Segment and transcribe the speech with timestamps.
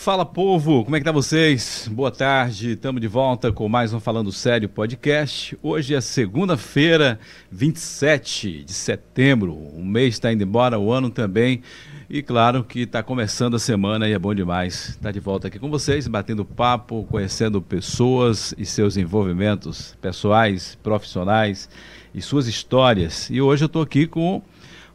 [0.00, 1.86] Fala povo, como é que tá vocês?
[1.92, 5.58] Boa tarde, estamos de volta com mais um Falando Sério podcast.
[5.62, 7.20] Hoje é segunda-feira,
[7.52, 9.52] 27 de setembro.
[9.52, 11.60] O mês está indo embora, o ano também.
[12.08, 15.58] E claro que está começando a semana e é bom demais estar de volta aqui
[15.58, 21.68] com vocês, batendo papo, conhecendo pessoas e seus envolvimentos pessoais, profissionais
[22.14, 23.28] e suas histórias.
[23.28, 24.40] E hoje eu estou aqui com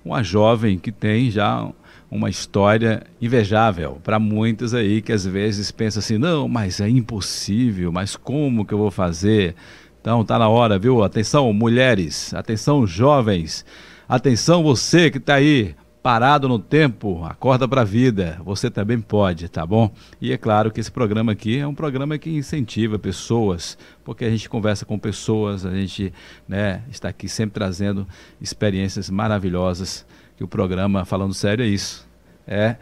[0.04, 1.72] uma jovem que tem já
[2.10, 7.91] uma história invejável para muitos aí que às vezes pensam assim: não, mas é impossível,
[7.91, 9.55] mas como que eu vou fazer?
[10.02, 11.04] Então tá na hora, viu?
[11.04, 13.66] Atenção, mulheres, atenção, jovens,
[14.08, 19.49] atenção, você que está aí parado no tempo, acorda para a vida, você também pode,
[19.49, 19.91] tá bom?
[20.22, 24.30] E é claro que esse programa aqui é um programa que incentiva pessoas, porque a
[24.30, 26.13] gente conversa com pessoas, a gente
[26.48, 28.08] né, está aqui sempre trazendo
[28.40, 30.05] experiências maravilhosas
[30.38, 32.07] que o programa, falando sério, é isso.
[32.48, 32.76] É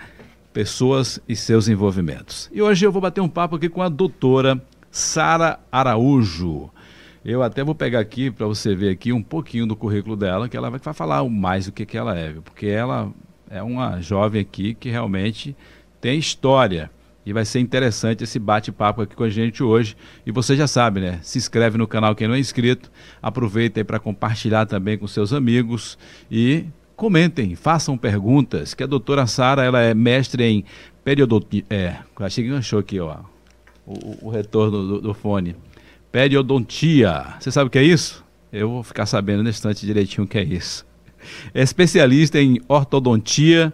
[0.52, 2.50] pessoas e seus envolvimentos.
[2.54, 4.62] E hoje eu vou bater um papo aqui com a doutora
[4.92, 6.70] Sara Araújo.
[7.26, 10.56] Eu até vou pegar aqui para você ver aqui um pouquinho do currículo dela, que
[10.56, 13.12] ela vai falar mais o que, que ela é, porque ela
[13.50, 15.56] é uma jovem aqui que realmente
[16.02, 16.92] tem história.
[17.26, 19.96] E vai ser interessante esse bate-papo aqui com a gente hoje.
[20.26, 21.20] E você já sabe, né?
[21.24, 22.92] Se inscreve no canal quem não é inscrito.
[23.22, 25.98] Aproveita aí para compartilhar também com seus amigos.
[26.30, 26.66] E
[27.04, 30.64] Comentem, façam perguntas, que a doutora Sara ela é mestre em
[31.04, 31.66] periodontia.
[31.70, 33.18] É, achei que enganchou aqui, ó.
[33.86, 35.54] O, o retorno do, do, fone.
[36.14, 37.36] Periodontia.
[37.38, 38.24] Você sabe o que é isso?
[38.54, 40.86] Eu vou ficar sabendo nesse instante direitinho o que é isso.
[41.54, 43.74] É especialista em ortodontia.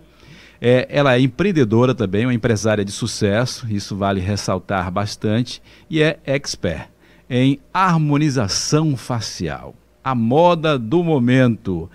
[0.60, 6.18] É, ela é empreendedora também, uma empresária de sucesso, isso vale ressaltar bastante, e é
[6.26, 6.90] expert
[7.30, 9.76] em harmonização facial.
[10.04, 11.88] A moda do momento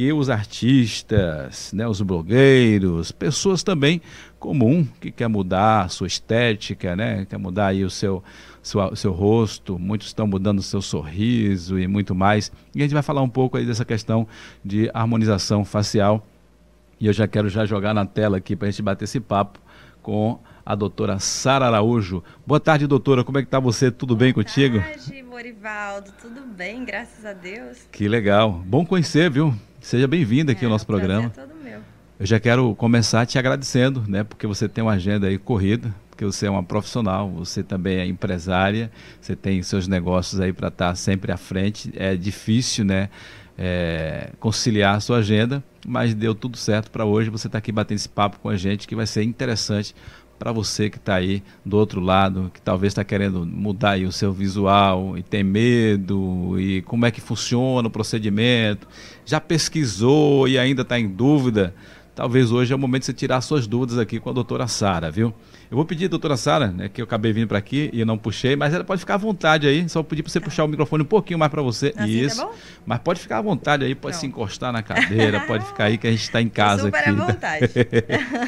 [0.00, 4.00] que os artistas, né, os blogueiros, pessoas também
[4.38, 8.24] comum que quer mudar a sua estética, né, quer mudar aí o seu,
[8.62, 12.50] seu, seu rosto, muitos estão mudando o seu sorriso e muito mais.
[12.74, 14.26] E a gente vai falar um pouco aí dessa questão
[14.64, 16.26] de harmonização facial.
[16.98, 19.60] E eu já quero já jogar na tela aqui para a gente bater esse papo
[20.00, 22.24] com a doutora Sara Araújo.
[22.46, 23.22] Boa tarde, doutora.
[23.22, 23.90] Como é que está você?
[23.90, 24.78] Tudo Boa bem contigo?
[24.78, 26.10] Boa tarde, Morivaldo.
[26.22, 27.86] Tudo bem, graças a Deus.
[27.92, 28.50] Que legal.
[28.64, 29.54] Bom conhecer, viu?
[29.80, 31.26] Seja bem-vindo aqui é, ao nosso programa.
[31.26, 31.80] É todo meu.
[32.18, 34.22] Eu já quero começar te agradecendo, né?
[34.22, 38.06] Porque você tem uma agenda aí corrida, porque você é uma profissional, você também é
[38.06, 41.90] empresária, você tem seus negócios aí para estar tá sempre à frente.
[41.96, 43.08] É difícil, né?
[43.56, 47.30] É, conciliar a sua agenda, mas deu tudo certo para hoje.
[47.30, 49.94] Você está aqui batendo esse papo com a gente, que vai ser interessante
[50.40, 54.32] para você que está aí do outro lado, que talvez está querendo mudar o seu
[54.32, 58.88] visual e tem medo, e como é que funciona o procedimento,
[59.26, 61.74] já pesquisou e ainda está em dúvida,
[62.20, 65.10] talvez hoje é o momento de você tirar suas dúvidas aqui com a doutora Sara,
[65.10, 65.32] viu?
[65.70, 68.54] Eu vou pedir, doutora Sara, né, que eu acabei vindo para aqui e não puxei,
[68.56, 69.88] mas ela pode ficar à vontade aí.
[69.88, 71.94] Só pedir para você puxar o microfone um pouquinho mais para você.
[71.96, 72.42] Assim, tá Isso.
[72.42, 72.50] Tá
[72.84, 76.06] mas pode ficar à vontade aí, pode se encostar na cadeira, pode ficar aí que
[76.06, 77.10] a gente está em casa super aqui.
[77.10, 77.72] Super à vontade.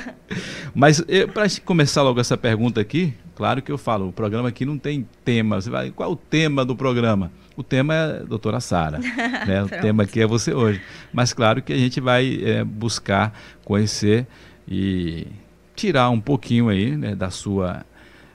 [0.74, 1.02] mas
[1.32, 5.06] para começar logo essa pergunta aqui, claro que eu falo, o programa aqui não tem
[5.24, 5.60] tema.
[5.60, 7.30] Você vai, qual é o tema do programa?
[7.56, 8.98] O tema é doutora Sara.
[9.46, 9.62] né?
[9.62, 10.80] o tema aqui é você hoje.
[11.12, 14.26] Mas claro que a gente vai é, buscar conhecer
[14.66, 15.26] e
[15.74, 17.84] tirar um pouquinho aí né, da sua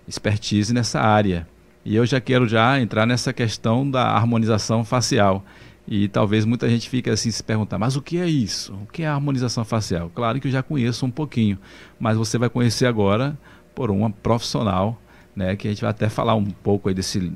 [0.07, 1.47] expertise nessa área.
[1.83, 5.43] E eu já quero já entrar nessa questão da harmonização facial.
[5.87, 8.73] E talvez muita gente fique assim se perguntar, mas o que é isso?
[8.73, 10.11] O que é a harmonização facial?
[10.13, 11.57] Claro que eu já conheço um pouquinho,
[11.97, 13.37] mas você vai conhecer agora
[13.77, 14.99] por uma profissional,
[15.35, 17.31] né, que a gente vai até falar um pouco aí desse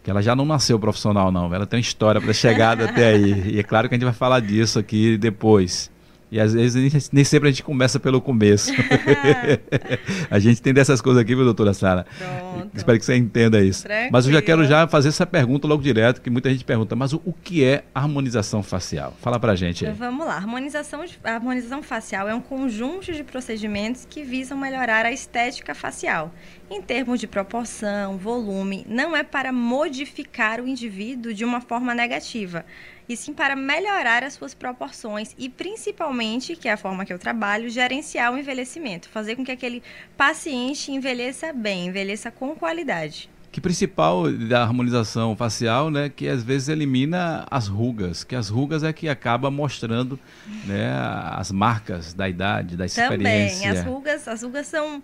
[0.00, 3.54] que ela já não nasceu profissional não, ela tem uma história para chegada até aí.
[3.54, 5.90] E é claro que a gente vai falar disso aqui depois.
[6.32, 8.72] E às vezes nem sempre a gente começa pelo começo.
[10.30, 12.06] a gente tem dessas coisas aqui, viu, doutora Sara?
[12.74, 13.82] Espero que você entenda isso.
[13.82, 14.08] Tranquilo.
[14.10, 17.12] Mas eu já quero já fazer essa pergunta logo direto, que muita gente pergunta, mas
[17.12, 19.14] o, o que é harmonização facial?
[19.20, 19.92] Fala pra gente aí.
[19.92, 20.36] Vamos lá.
[20.36, 26.32] Harmonização, harmonização facial é um conjunto de procedimentos que visam melhorar a estética facial.
[26.70, 32.64] Em termos de proporção, volume, não é para modificar o indivíduo de uma forma negativa,
[33.12, 37.18] e sim para melhorar as suas proporções e principalmente, que é a forma que eu
[37.18, 39.82] trabalho, gerenciar o envelhecimento, fazer com que aquele
[40.16, 43.30] paciente envelheça bem, envelheça com qualidade.
[43.50, 48.82] Que principal da harmonização facial, né, que às vezes elimina as rugas, que as rugas
[48.82, 50.18] é que acaba mostrando,
[50.64, 50.90] né,
[51.32, 53.18] as marcas da idade, da experiência.
[53.18, 55.02] Também, as rugas, as rugas são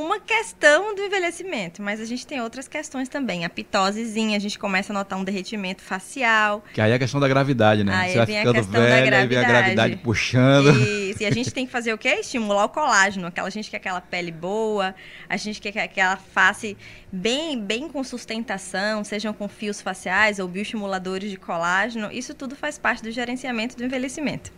[0.00, 3.44] uma questão do envelhecimento, mas a gente tem outras questões também.
[3.44, 6.64] A pitosezinha, a gente começa a notar um derretimento facial.
[6.72, 7.94] Que aí é a questão da gravidade, né?
[7.94, 9.96] Aí Você vai vem a ficando questão da velha, aí vem a gravidade.
[9.96, 10.70] puxando.
[10.80, 12.08] Isso, e a gente tem que fazer o quê?
[12.20, 13.26] Estimular o colágeno.
[13.26, 14.94] Aquela a gente quer aquela pele boa,
[15.28, 16.76] a gente quer aquela face
[17.12, 22.10] bem, bem com sustentação, sejam com fios faciais ou bioestimuladores de colágeno.
[22.12, 24.52] Isso tudo faz parte do gerenciamento do envelhecimento.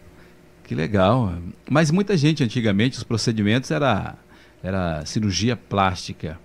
[0.64, 1.34] Que legal.
[1.68, 4.14] Mas muita gente, antigamente, os procedimentos era,
[4.62, 6.38] era cirurgia plástica.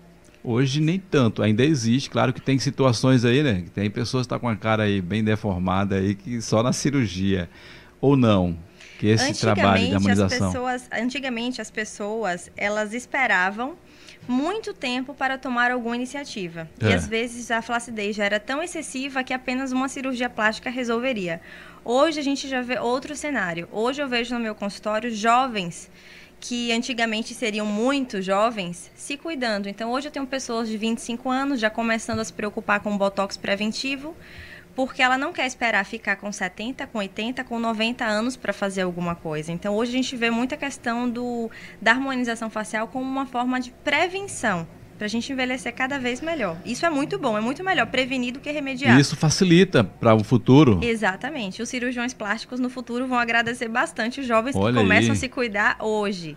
[0.44, 3.66] Hoje nem tanto, ainda existe, claro que tem situações aí, né?
[3.74, 7.50] Tem pessoas que estão com a cara aí bem deformada aí, que só na cirurgia.
[8.00, 8.58] Ou não,
[9.00, 10.52] que esse trabalho de as harmonização.
[10.52, 13.76] pessoas, antigamente as pessoas, elas esperavam
[14.28, 16.70] muito tempo para tomar alguma iniciativa.
[16.82, 16.94] E É.
[16.94, 21.42] às vezes a flacidez já era tão excessiva que apenas uma cirurgia plástica resolveria.
[21.84, 23.68] Hoje a gente já vê outro cenário.
[23.72, 25.90] Hoje eu vejo no meu consultório jovens
[26.40, 29.68] que antigamente seriam muito jovens se cuidando.
[29.68, 33.38] Então hoje eu tenho pessoas de 25 anos já começando a se preocupar com botox
[33.38, 34.16] preventivo,
[34.76, 38.82] porque ela não quer esperar ficar com 70, com 80, com 90 anos para fazer
[38.82, 39.52] alguma coisa.
[39.52, 41.50] Então hoje a gente vê muita questão do,
[41.82, 44.68] da harmonização facial como uma forma de prevenção,
[44.98, 46.58] para a gente envelhecer cada vez melhor.
[46.66, 48.98] Isso é muito bom, é muito melhor prevenir do que remediar.
[48.98, 50.80] E isso facilita para o futuro.
[50.84, 51.62] Exatamente.
[51.62, 55.12] Os cirurgiões plásticos no futuro vão agradecer bastante os jovens Olha que começam aí.
[55.12, 56.36] a se cuidar hoje.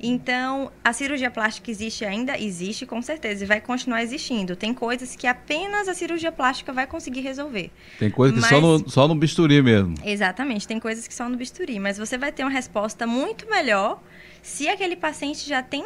[0.00, 2.38] Então, a cirurgia plástica existe ainda?
[2.38, 4.54] Existe, com certeza, e vai continuar existindo.
[4.56, 7.70] Tem coisas que apenas a cirurgia plástica vai conseguir resolver.
[7.98, 9.94] Tem coisa que só, Mas- no, só no bisturi mesmo.
[10.04, 14.02] Exatamente, tem coisas que só no bisturi, mas você vai ter uma resposta muito melhor
[14.42, 15.82] se aquele paciente já tem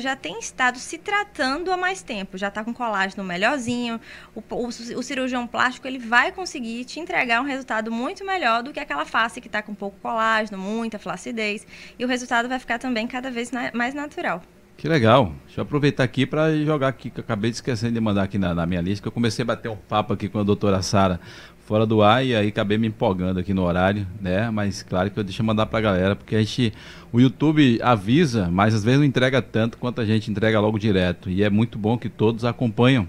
[0.00, 4.00] já tem estado se tratando há mais tempo, já está com colágeno melhorzinho,
[4.34, 8.72] o, o- o cirurgião plástico ele vai conseguir te entregar um resultado muito melhor do
[8.72, 11.66] que aquela face que está com pouco colágeno, muita flacidez,
[11.98, 14.42] e o resultado vai ficar também cada vez na- mais natural.
[14.76, 15.34] Que legal.
[15.44, 18.38] Deixa eu aproveitar aqui para jogar aqui, que eu acabei de esquecendo de mandar aqui
[18.38, 20.80] na, na minha lista, que eu comecei a bater um papo aqui com a doutora
[20.80, 21.20] Sara
[21.70, 24.50] fora do ar e aí acabei me empolgando aqui no horário, né?
[24.50, 26.72] Mas claro que eu deixo mandar pra galera, porque a gente,
[27.12, 31.30] o YouTube avisa, mas às vezes não entrega tanto quanto a gente entrega logo direto.
[31.30, 33.06] E é muito bom que todos acompanham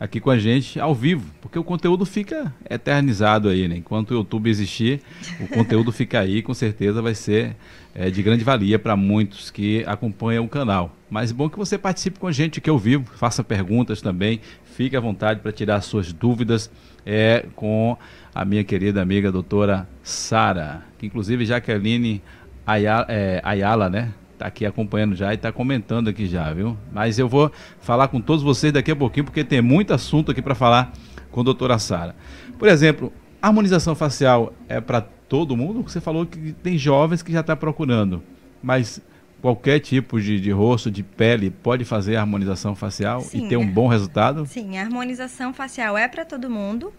[0.00, 3.76] aqui com a gente ao vivo, porque o conteúdo fica eternizado aí, né?
[3.76, 5.00] Enquanto o YouTube existir,
[5.40, 7.56] o conteúdo fica aí, com certeza vai ser
[7.94, 10.94] é, de grande valia para muitos que acompanham o canal.
[11.10, 14.40] Mas bom que você participe com a gente aqui ao vivo, faça perguntas também,
[14.76, 16.70] fique à vontade para tirar suas dúvidas
[17.04, 17.96] é, com
[18.34, 22.22] a minha querida amiga doutora Sara, que inclusive Jaqueline
[22.64, 24.12] Ayala, é, Ayala né?
[24.38, 26.76] Tá aqui acompanhando já e tá comentando aqui já, viu?
[26.92, 27.50] Mas eu vou
[27.80, 30.92] falar com todos vocês daqui a pouquinho, porque tem muito assunto aqui para falar
[31.32, 32.14] com a doutora Sara.
[32.56, 33.12] Por exemplo,
[33.42, 35.82] harmonização facial é para todo mundo?
[35.82, 38.22] Você falou que tem jovens que já está procurando,
[38.62, 39.02] mas
[39.42, 43.56] qualquer tipo de, de rosto, de pele, pode fazer a harmonização facial Sim, e ter
[43.56, 44.46] um bom resultado?
[44.46, 46.92] Sim, a harmonização facial é para todo mundo,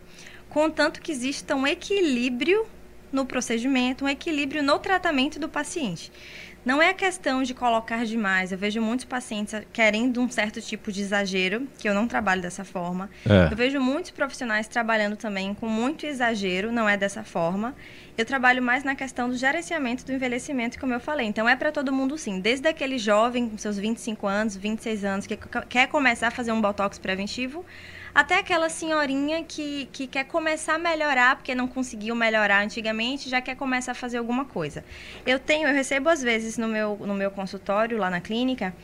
[0.50, 2.66] contanto que exista um equilíbrio
[3.12, 6.12] no procedimento, um equilíbrio no tratamento do paciente.
[6.70, 8.52] Não é a questão de colocar demais.
[8.52, 12.64] Eu vejo muitos pacientes querendo um certo tipo de exagero, que eu não trabalho dessa
[12.64, 13.10] forma.
[13.28, 13.52] É.
[13.52, 17.74] Eu vejo muitos profissionais trabalhando também com muito exagero, não é dessa forma.
[18.20, 21.26] Eu trabalho mais na questão do gerenciamento do envelhecimento, como eu falei.
[21.26, 22.42] Então, é para todo mundo sim.
[22.42, 25.38] Desde aquele jovem com seus 25 anos, 26 anos, que
[25.70, 27.64] quer começar a fazer um botox preventivo,
[28.14, 33.40] até aquela senhorinha que, que quer começar a melhorar, porque não conseguiu melhorar antigamente, já
[33.40, 34.84] quer começar a fazer alguma coisa.
[35.26, 38.76] Eu tenho, eu recebo às vezes no meu, no meu consultório, lá na clínica,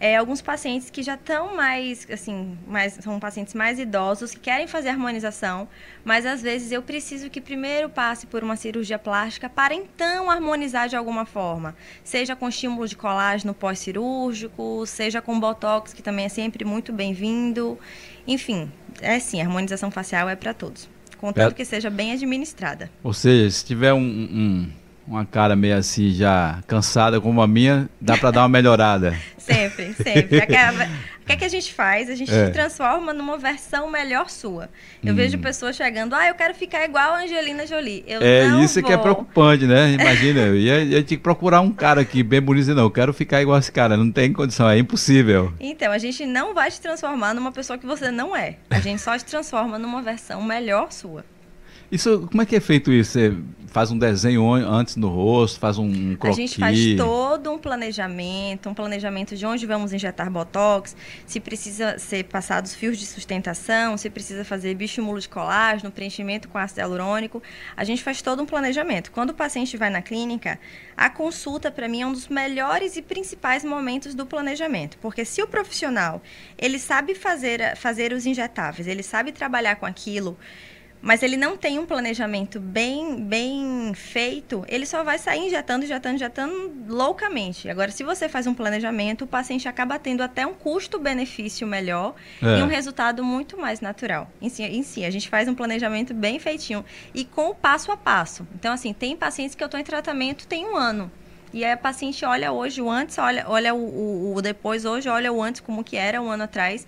[0.00, 4.66] é, alguns pacientes que já estão mais, assim, mais, são pacientes mais idosos que querem
[4.66, 5.68] fazer harmonização,
[6.02, 10.88] mas às vezes eu preciso que primeiro passe por uma cirurgia plástica para então harmonizar
[10.88, 16.28] de alguma forma, seja com estímulo de colágeno pós-cirúrgico, seja com botox, que também é
[16.30, 17.78] sempre muito bem-vindo.
[18.26, 18.70] Enfim,
[19.02, 20.88] é sim, a harmonização facial é para todos,
[21.18, 21.54] contanto É.
[21.54, 22.90] que seja bem administrada.
[23.02, 24.72] Ou seja, se tiver um, um-
[25.10, 29.14] uma cara meio assim já cansada como a minha, dá para dar uma melhorada.
[29.40, 30.38] Sempre, sempre.
[30.38, 30.88] O que, a-
[31.22, 32.08] o que é que a gente faz?
[32.08, 32.46] A gente É.
[32.46, 34.68] se transforma numa versão melhor sua.
[35.04, 35.16] Eu Hum.
[35.16, 38.04] vejo pessoas chegando, ah, eu quero ficar igual a Angelina Jolie.
[38.06, 39.02] Eu É isso que é vou.
[39.02, 39.92] preocupante, né?
[39.98, 42.84] Imagina, eu ia, ia ter que procurar um cara aqui bem bonito, não.
[42.84, 45.52] Eu quero ficar igual esse cara, não tem condição, é impossível.
[45.58, 48.54] Então, a gente não vai te transformar numa pessoa que você não é.
[48.70, 51.24] A gente só te transforma numa versão melhor sua.
[51.90, 53.12] Isso, como é que é feito isso?
[53.12, 53.36] Você
[53.70, 56.38] faz um desenho antes no rosto, faz um croquis?
[56.38, 61.98] A gente faz todo um planejamento, um planejamento de onde vamos injetar botox, se precisa
[61.98, 67.42] ser passados fios de sustentação, se precisa fazer biostímulo de colágeno, preenchimento com ácido hialurônico.
[67.76, 69.10] A gente faz todo um planejamento.
[69.12, 70.58] Quando o paciente vai na clínica,
[70.96, 75.42] a consulta para mim é um dos melhores e principais momentos do planejamento, porque se
[75.42, 76.20] o profissional
[76.58, 80.36] ele sabe fazer fazer os injetáveis, ele sabe trabalhar com aquilo,
[81.02, 86.16] mas ele não tem um planejamento bem, bem feito, ele só vai sair injetando, injetando,
[86.16, 87.68] injetando loucamente.
[87.68, 92.58] Agora, se você faz um planejamento, o paciente acaba tendo até um custo-benefício melhor é.
[92.58, 94.30] e um resultado muito mais natural.
[94.40, 97.90] Em si, em si, a gente faz um planejamento bem feitinho e com o passo
[97.90, 98.46] a passo.
[98.54, 101.10] Então, assim, tem pacientes que eu estou em tratamento tem um ano.
[101.52, 105.08] E aí a paciente olha hoje o antes, olha, olha o, o, o depois hoje,
[105.08, 106.86] olha o antes como que era um ano atrás.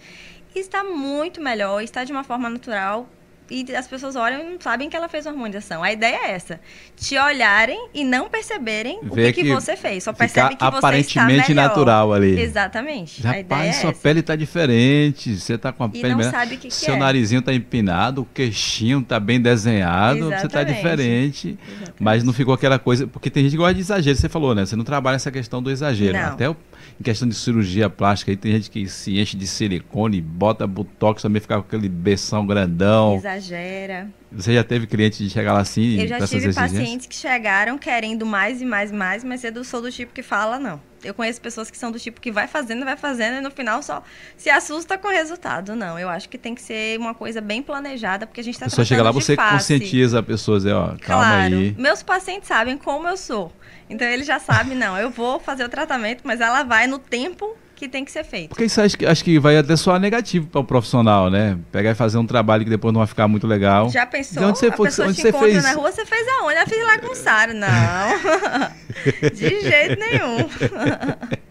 [0.55, 3.09] E está muito melhor, está de uma forma natural,
[3.53, 5.83] e as pessoas olham e não sabem que ela fez uma harmonização.
[5.83, 6.59] A ideia é essa:
[6.97, 10.05] te olharem e não perceberem o que, que, que, você fez.
[10.05, 12.41] Só percebe que aparentemente você está natural ali.
[12.41, 13.23] Exatamente.
[13.23, 15.37] Rapaz, é sua pele está diferente.
[15.37, 16.15] Você está com a e pele.
[16.15, 16.99] Não sabe que seu que é.
[16.99, 20.19] narizinho está empinado, o queixinho está bem desenhado.
[20.19, 20.41] Exatamente.
[20.41, 21.49] Você está diferente.
[21.49, 21.95] Exatamente.
[22.01, 23.07] Mas não ficou aquela coisa.
[23.07, 24.17] Porque tem gente que gosta de exagero.
[24.17, 24.65] Você falou, né?
[24.65, 26.17] Você não trabalha essa questão do exagero.
[26.17, 26.29] Não.
[26.29, 26.57] Até o,
[27.01, 31.23] em questão de cirurgia plástica, aí tem gente que se enche de silicone, bota botox
[31.23, 33.17] também, fica com aquele beção grandão.
[33.17, 34.11] Exagera.
[34.31, 36.01] Você já teve cliente de chegar lá assim?
[36.01, 39.83] Eu já tive pacientes que chegaram querendo mais e mais e mais, mas eu sou
[39.83, 40.81] do tipo que fala não.
[41.05, 43.83] Eu conheço pessoas que são do tipo que vai fazendo, vai fazendo e no final
[43.83, 44.03] só
[44.37, 45.75] se assusta com o resultado.
[45.75, 48.67] Não, eu acho que tem que ser uma coisa bem planejada, porque a gente está
[48.67, 49.53] tratando chega lá, você face.
[49.53, 51.55] conscientiza a pessoa, dizer, ó, calma claro.
[51.57, 51.75] aí.
[51.79, 53.53] Meus pacientes sabem como eu sou.
[53.89, 57.57] Então ele já sabe, não, eu vou fazer o tratamento, mas ela vai no tempo
[57.83, 58.51] que tem que ser feito.
[58.51, 61.59] Porque isso acho que, acho que vai até soar negativo para o profissional, né?
[61.73, 63.91] Pegar e fazer um trabalho que depois não vai ficar muito legal.
[63.91, 64.39] Já pensou?
[64.41, 65.65] De onde você a foi, pessoa onde te você encontra fez?
[65.65, 66.61] na rua, você fez aonde?
[66.61, 67.53] Eu fiz lá com o Sara.
[67.53, 67.69] Não,
[69.35, 70.49] de jeito nenhum.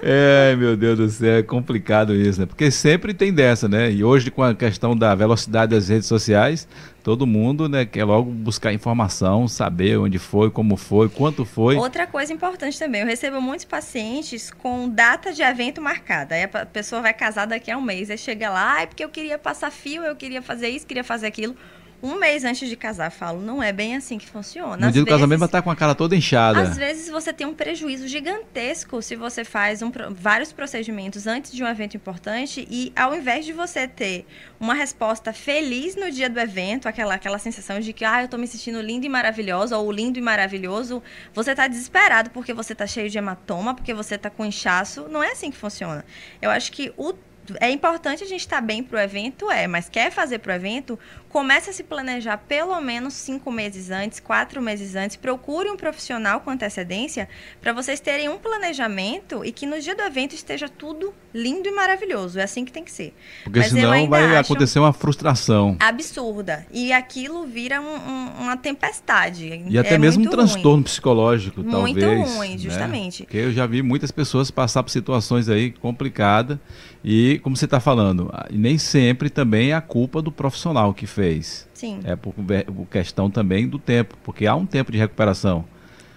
[0.02, 2.46] É, meu Deus do céu, é complicado isso, né?
[2.46, 3.90] Porque sempre tem dessa, né?
[3.92, 6.66] E hoje com a questão da velocidade das redes sociais,
[7.02, 11.76] todo mundo né, quer logo buscar informação, saber onde foi, como foi, quanto foi.
[11.76, 16.34] Outra coisa importante também, eu recebo muitos pacientes com data de evento marcada.
[16.34, 19.08] Aí a pessoa vai casar daqui a um mês, aí chega lá, é porque eu
[19.08, 21.54] queria passar fio, eu queria fazer isso, queria fazer aquilo
[22.02, 24.76] um mês antes de casar, falo, não é bem assim que funciona.
[24.76, 26.60] No às dia do casamento vai estar com a cara toda inchada.
[26.60, 31.62] Às vezes você tem um prejuízo gigantesco se você faz um, vários procedimentos antes de
[31.62, 34.26] um evento importante e ao invés de você ter
[34.58, 38.38] uma resposta feliz no dia do evento, aquela, aquela sensação de que, ah, eu estou
[38.38, 41.02] me sentindo lindo e maravilhosa, ou lindo e maravilhoso,
[41.34, 45.06] você está desesperado porque você está cheio de hematoma, porque você está com inchaço.
[45.08, 46.04] Não é assim que funciona.
[46.40, 47.12] Eu acho que o
[47.60, 50.52] é importante a gente estar tá bem para o evento, é, mas quer fazer para
[50.52, 55.16] o evento, comece a se planejar pelo menos cinco meses antes, quatro meses antes.
[55.16, 57.28] Procure um profissional com antecedência
[57.60, 61.72] para vocês terem um planejamento e que no dia do evento esteja tudo lindo e
[61.72, 62.38] maravilhoso.
[62.38, 63.14] É assim que tem que ser.
[63.44, 65.76] Porque Mas senão vai acontecer uma frustração.
[65.78, 66.66] Absurda.
[66.72, 69.64] E aquilo vira um, um, uma tempestade.
[69.68, 70.82] E até é mesmo um transtorno ruim.
[70.82, 72.18] psicológico, muito talvez.
[72.18, 72.58] Muito ruim, né?
[72.58, 73.22] justamente.
[73.22, 73.26] Né?
[73.26, 76.58] Porque eu já vi muitas pessoas passar por situações aí complicadas
[77.02, 81.66] e, como você está falando, nem sempre também é a culpa do profissional que fez.
[81.72, 82.00] Sim.
[82.04, 85.64] É por, por questão também do tempo, porque há um tempo de recuperação.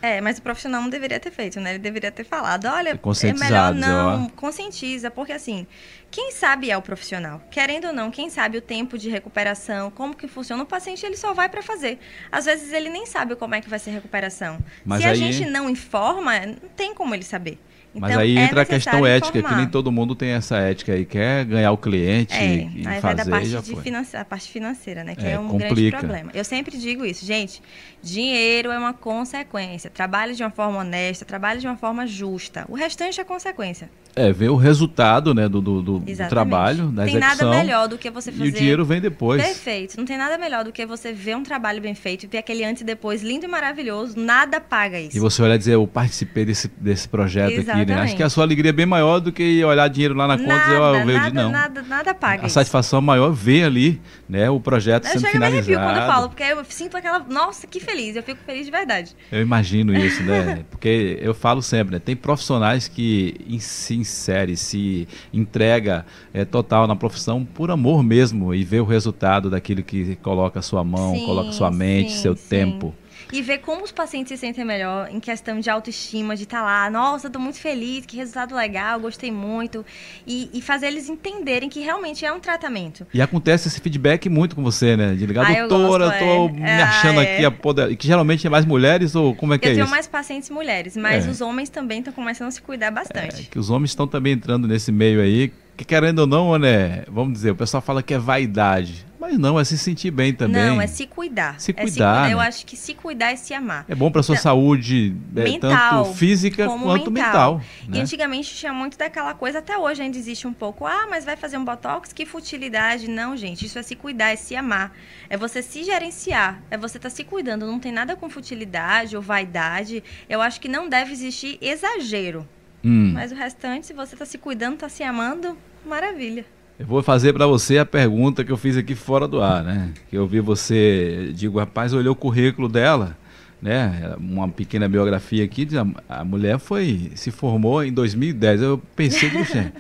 [0.02, 1.70] É, mas o profissional não deveria ter feito, né?
[1.70, 5.66] Ele deveria ter falado, olha, é melhor não, conscientiza, porque assim,
[6.12, 7.42] quem sabe é o profissional.
[7.50, 11.16] Querendo ou não, quem sabe o tempo de recuperação, como que funciona, o paciente ele
[11.16, 12.00] só vai para fazer.
[12.30, 14.60] Às vezes ele nem sabe como é que vai ser a recuperação.
[14.84, 15.12] Mas Se aí...
[15.14, 17.58] a gente não informa, não tem como ele saber.
[17.94, 19.56] Mas então, aí é entra a questão ética, informar.
[19.56, 23.00] que nem todo mundo tem essa ética aí, quer ganhar o cliente é, e aí
[23.00, 25.16] fazer, vai da parte, já finance, a parte financeira, né?
[25.16, 25.76] Que é, é um complica.
[25.76, 26.32] grande problema.
[26.34, 27.62] Eu sempre digo isso, gente,
[28.02, 29.90] dinheiro é uma consequência.
[29.90, 32.66] Trabalhe de uma forma honesta, trabalhe de uma forma justa.
[32.68, 33.90] O restante é consequência.
[34.16, 37.48] É, ver o resultado né, do, do, do, trabalho, da Tem execução.
[37.50, 38.46] nada melhor do que você fazer...
[38.46, 39.42] E o dinheiro vem depois.
[39.42, 39.98] Perfeito.
[39.98, 42.82] Não tem nada melhor do que você ver um trabalho bem feito, ver aquele antes
[42.82, 44.20] e depois lindo e maravilhoso.
[44.20, 45.18] Nada paga isso.
[45.18, 47.72] E você olhar e dizer, eu participei desse, desse projeto Exatamente.
[47.72, 48.02] aqui, né?
[48.02, 50.56] Acho que a sua alegria é bem maior do que olhar dinheiro lá na conta
[50.56, 51.52] nada, e oh, eu nada, de não.
[51.52, 52.54] Nada, nada paga A isso.
[52.54, 55.72] satisfação maior é ver ali, né, o projeto eu sendo finalizado.
[55.72, 58.16] Eu chego quando eu falo, porque eu sinto aquela, nossa, que feliz.
[58.16, 59.16] Eu fico feliz de verdade.
[59.32, 60.64] Eu imagino isso, né?
[60.70, 62.00] porque eu falo sempre, né?
[62.00, 68.64] Tem profissionais que se inserem, se entrega é, total na profissão por amor mesmo e
[68.64, 72.18] vê o resultado daquilo que coloca a sua mão, sim, coloca a sua mente, sim,
[72.20, 72.48] seu sim.
[72.50, 72.94] tempo.
[73.32, 76.64] E ver como os pacientes se sentem melhor em questão de autoestima, de estar tá
[76.64, 79.86] lá, nossa, estou muito feliz, que resultado legal, gostei muito.
[80.26, 83.06] E, e, fazer eles entenderem que realmente é um tratamento.
[83.14, 85.14] E acontece esse feedback muito com você, né?
[85.14, 86.60] De ligar, ah, doutora, eu tô é.
[86.60, 87.96] me achando ah, aqui, a poder...
[87.96, 89.82] que geralmente é mais mulheres ou como é que eu é isso?
[89.82, 91.30] Eu tenho mais pacientes mulheres, mas é.
[91.30, 93.42] os homens também estão começando a se cuidar bastante.
[93.42, 97.04] É, que os homens estão também entrando nesse meio aí, que querendo ou não, né,
[97.08, 99.06] vamos dizer, o pessoal fala que é vaidade.
[99.24, 100.66] Mas não, é se sentir bem também.
[100.66, 101.58] Não, é se cuidar.
[101.58, 101.88] Se é cuidar.
[101.88, 102.28] Se cuidar.
[102.28, 102.34] né?
[102.34, 103.86] Eu acho que se cuidar é se amar.
[103.88, 107.56] É bom para sua então, saúde, é, mental, tanto física quanto mental.
[107.56, 108.00] mental né?
[108.00, 110.86] E antigamente tinha muito daquela coisa, até hoje ainda existe um pouco.
[110.86, 112.12] Ah, mas vai fazer um botox?
[112.12, 113.10] Que futilidade.
[113.10, 114.92] Não, gente, isso é se cuidar, é se amar.
[115.30, 116.62] É você se gerenciar.
[116.70, 117.66] É você estar tá se cuidando.
[117.66, 120.04] Não tem nada com futilidade ou vaidade.
[120.28, 122.46] Eu acho que não deve existir exagero.
[122.84, 123.14] Hum.
[123.14, 126.46] Mas o restante, se você está se cuidando, está se amando, maravilha.
[126.84, 129.92] Eu vou fazer para você a pergunta que eu fiz aqui fora do ar, né?
[130.10, 133.16] Que eu vi você, digo, rapaz, olhou o currículo dela,
[133.62, 134.14] né?
[134.20, 138.62] Uma pequena biografia aqui, a, a mulher foi, se formou em 2010.
[138.64, 139.72] Eu pensei, que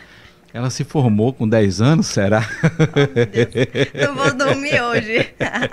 [0.53, 2.47] ela se formou com 10 anos, será?
[3.95, 5.27] Oh, Não vou dormir hoje.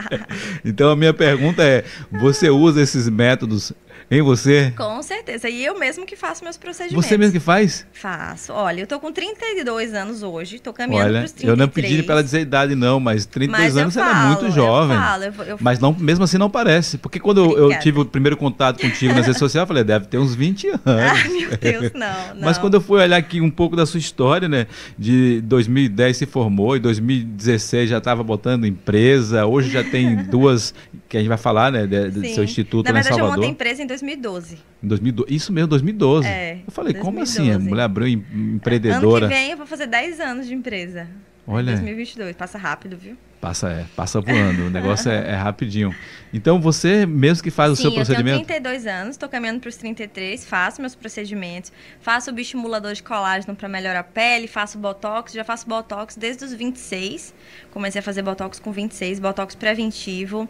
[0.64, 3.72] então a minha pergunta é: você usa esses métodos
[4.10, 4.72] em você?
[4.76, 5.48] Com certeza.
[5.48, 7.06] E eu mesmo que faço meus procedimentos.
[7.06, 7.86] Você mesmo que faz?
[7.92, 8.52] Faço.
[8.52, 11.48] Olha, eu tô com 32 anos hoje, tô caminhando para os 33.
[11.48, 14.22] Eu não pedi para ela dizer a idade não, mas 32 mas anos falo, ela
[14.22, 14.96] é muito jovem.
[14.96, 16.98] Eu falo, eu, eu mas não, mesmo assim não parece.
[16.98, 20.06] Porque quando eu, eu, tive o primeiro contato contigo nas redes sociais, eu falei, deve
[20.06, 20.84] ter uns 20 anos.
[20.86, 22.42] Ah, meu Deus, não, não.
[22.42, 24.66] Mas quando eu fui olhar aqui um pouco da sua história, né,
[24.98, 30.74] de 2010 se formou, em 2016 já estava botando empresa, hoje já tem duas
[31.08, 33.34] que a gente vai falar, né, do seu instituto Na verdade, em Salvador.
[33.34, 34.58] eu montei empresa em 2012.
[34.82, 36.26] Em 2012, isso mesmo, 2012.
[36.26, 37.00] É, eu falei, 2012.
[37.00, 37.50] como assim?
[37.50, 39.26] A mulher abriu empreendedora.
[39.26, 41.08] Ano que vem eu vou fazer 10 anos de empresa.
[41.46, 41.72] Olha.
[41.72, 43.16] 2022, passa rápido, viu?
[43.40, 45.94] Passa, é, passa voando, o negócio é, é, rapidinho.
[46.32, 48.42] Então, você mesmo que faz Sim, o seu procedimento?
[48.42, 52.92] eu tenho 32 anos, estou caminhando para os 33, faço meus procedimentos, faço o bioestimulador
[52.92, 57.34] de colágeno para melhorar a pele, faço botox, já faço botox desde os 26,
[57.70, 60.46] comecei a fazer botox com 26, botox preventivo,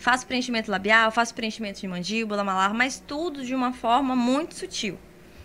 [0.00, 4.98] faço preenchimento labial, faço preenchimento de mandíbula, malar, mas tudo de uma forma muito sutil.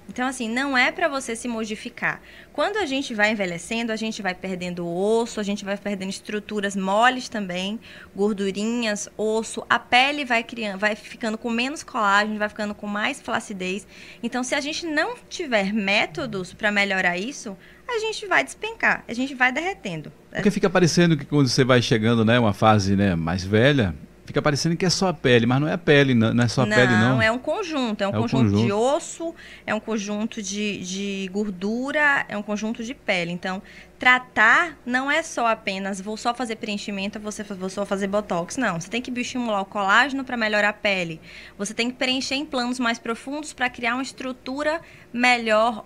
[0.07, 2.21] Então, assim, não é para você se modificar.
[2.53, 6.75] Quando a gente vai envelhecendo, a gente vai perdendo osso, a gente vai perdendo estruturas
[6.75, 7.79] moles também,
[8.15, 13.19] gordurinhas, osso, a pele vai criando, vai ficando com menos colágeno, vai ficando com mais
[13.19, 13.87] flacidez.
[14.21, 17.57] Então, se a gente não tiver métodos para melhorar isso,
[17.87, 20.11] a gente vai despencar, a gente vai derretendo.
[20.31, 23.93] Porque fica parecendo que quando você vai chegando, né, uma fase, né, mais velha,
[24.25, 26.47] Fica parecendo que é só a pele, mas não é a pele, não, não é
[26.47, 27.09] só a não, pele, não.
[27.15, 28.03] Não, é um conjunto.
[28.03, 29.35] É um, é conjunto, conjunto, de osso,
[29.67, 33.31] é um conjunto de, de gordura, é um conjunto de pele.
[33.31, 33.61] Então,
[33.99, 38.57] tratar não é só apenas vou só fazer preenchimento, você vou só fazer botox.
[38.57, 41.21] Não, você tem que bioestimular o colágeno para melhorar a pele.
[41.57, 44.81] Você tem que preencher em planos mais profundos para criar uma estrutura
[45.13, 45.85] melhor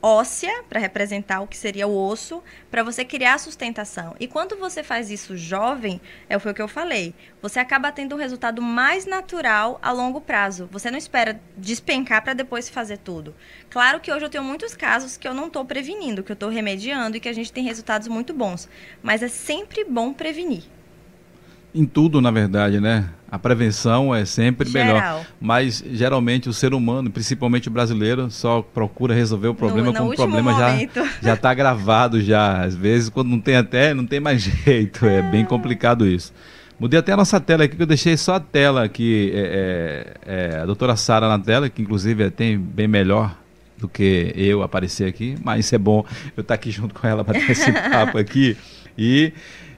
[0.00, 4.14] óssea, para representar o que seria o osso, para você criar sustentação.
[4.20, 8.14] E quando você faz isso jovem, é foi o que eu falei, você acaba tendo
[8.14, 10.68] um resultado mais natural a longo prazo.
[10.70, 13.34] Você não espera despencar para depois fazer tudo.
[13.68, 16.48] Claro que hoje eu tenho muitos casos que eu não estou prevenindo, que eu estou
[16.48, 18.68] remediando e que a gente tem resultados muito bons.
[19.02, 20.77] Mas é sempre bom prevenir.
[21.78, 23.08] Em tudo, na verdade, né?
[23.30, 24.94] A prevenção é sempre Geral.
[24.94, 25.26] melhor.
[25.40, 29.98] Mas geralmente o ser humano, principalmente o brasileiro, só procura resolver o problema no, no
[29.98, 31.04] quando o problema momento.
[31.22, 32.64] já já está gravado já.
[32.64, 35.06] Às vezes, quando não tem até, não tem mais jeito.
[35.06, 36.32] É bem complicado isso.
[36.80, 39.30] Mudei até a nossa tela aqui, que eu deixei só a tela aqui.
[39.32, 43.36] É, é, é, a doutora Sara na tela, que inclusive é, tem bem melhor
[43.76, 46.04] do que eu aparecer aqui, mas é bom
[46.36, 48.56] eu estar aqui junto com ela para ter esse papo aqui.
[48.96, 49.32] E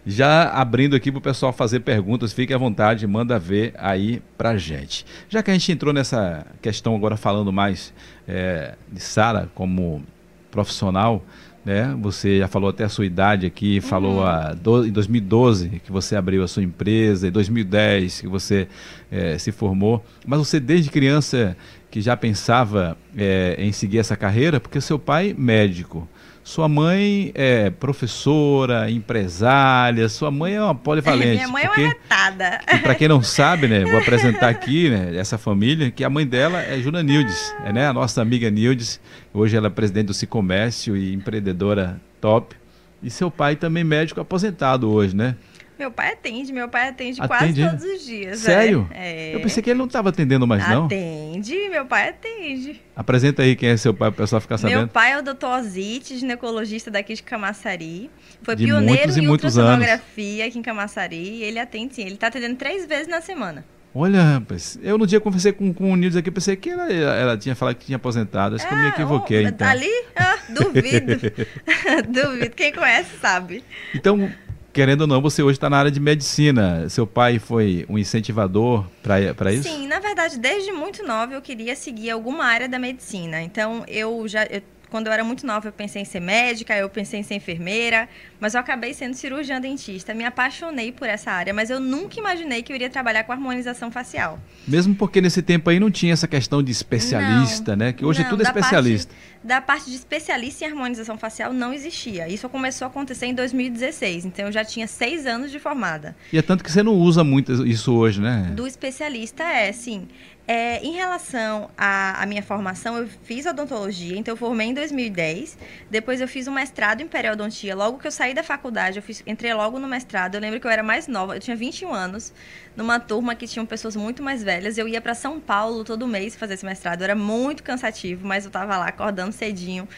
[0.06, 4.56] já abrindo aqui para o pessoal fazer perguntas, fique à vontade, manda ver aí para
[4.56, 5.04] gente.
[5.28, 7.92] Já que a gente entrou nessa questão agora falando mais
[8.26, 10.02] é, de Sara como
[10.50, 11.24] profissional,
[11.64, 11.94] né?
[12.00, 13.82] Você já falou até a sua idade aqui, uhum.
[13.82, 18.66] falou a, do, em 2012 que você abriu a sua empresa, em 2010 que você
[19.10, 21.56] é, se formou, mas você desde criança
[21.90, 26.08] que já pensava é, em seguir essa carreira, porque seu pai médico,
[26.42, 31.35] sua mãe é professora, empresária, sua mãe é uma polivalente.
[31.35, 32.61] Minha mãe porque, é uma retada.
[32.72, 36.26] E para quem não sabe, né, vou apresentar aqui né, essa família, que a mãe
[36.26, 39.00] dela é Juna Nildes, é né, a nossa amiga Nildes.
[39.33, 42.57] Hoje ela é presidente do Cicomércio e empreendedora top.
[43.03, 45.37] E seu pai também médico aposentado hoje, né?
[45.80, 47.26] Meu pai atende, meu pai atende, atende?
[47.26, 48.40] quase todos os dias.
[48.40, 48.86] Sério?
[48.92, 49.34] É.
[49.34, 50.84] Eu pensei que ele não estava atendendo mais, não.
[50.84, 52.78] Atende, meu pai atende.
[52.94, 54.80] Apresenta aí quem é seu pai, para o pessoal ficar sabendo.
[54.80, 58.10] Meu pai é o doutor Ozite, ginecologista daqui de Camaçari.
[58.42, 61.42] Foi de pioneiro muitos em ultrassonografia aqui em Camaçari.
[61.42, 63.64] Ele atende sim, ele está atendendo três vezes na semana.
[63.94, 67.38] Olha, rapaz, eu no dia conversei com, com o Nildes aqui, pensei que ela, ela
[67.38, 69.66] tinha falado que tinha aposentado, acho é, que eu me é, equivoquei, então.
[69.66, 69.90] Ali?
[70.14, 71.14] Ah, duvido.
[72.06, 73.64] duvido, quem conhece sabe.
[73.94, 74.30] Então,
[74.72, 76.88] querendo ou não, você hoje está na área de medicina.
[76.88, 79.68] Seu pai foi um incentivador para isso?
[79.68, 83.40] Sim, na verdade, desde muito nova eu queria seguir alguma área da medicina.
[83.42, 84.44] Então, eu já...
[84.44, 87.37] Eu quando eu era muito nova, eu pensei em ser médica, eu pensei em ser
[87.37, 88.09] enfermeira,
[88.40, 90.14] mas eu acabei sendo cirurgiã dentista.
[90.14, 93.90] Me apaixonei por essa área, mas eu nunca imaginei que eu iria trabalhar com harmonização
[93.90, 94.40] facial.
[94.66, 97.92] Mesmo porque nesse tempo aí não tinha essa questão de especialista, não, né?
[97.92, 99.12] Que hoje não, tudo é especialista.
[99.12, 102.29] Parte, da parte de especialista em harmonização facial não existia.
[102.29, 106.16] Isso começou a acontecer em 2016, então eu já tinha seis anos de formada.
[106.33, 108.50] E é tanto que você não usa muito isso hoje, né?
[108.55, 110.09] Do especialista é, sim.
[110.53, 115.57] É, em relação à, à, minha formação, eu fiz odontologia, então eu formei em 2010.
[115.88, 117.76] Depois eu fiz um mestrado em periodontia.
[117.76, 120.34] Logo que eu saí da faculdade, eu fiz, entrei logo no mestrado.
[120.34, 122.32] Eu lembro que eu era mais nova, eu tinha 21 anos,
[122.76, 124.78] numa turma que tinham pessoas muito mais velhas.
[124.78, 127.02] Eu ia para São Paulo todo mês fazer esse mestrado.
[127.02, 129.88] Era muito cansativo, mas eu estava lá acordando cedinho,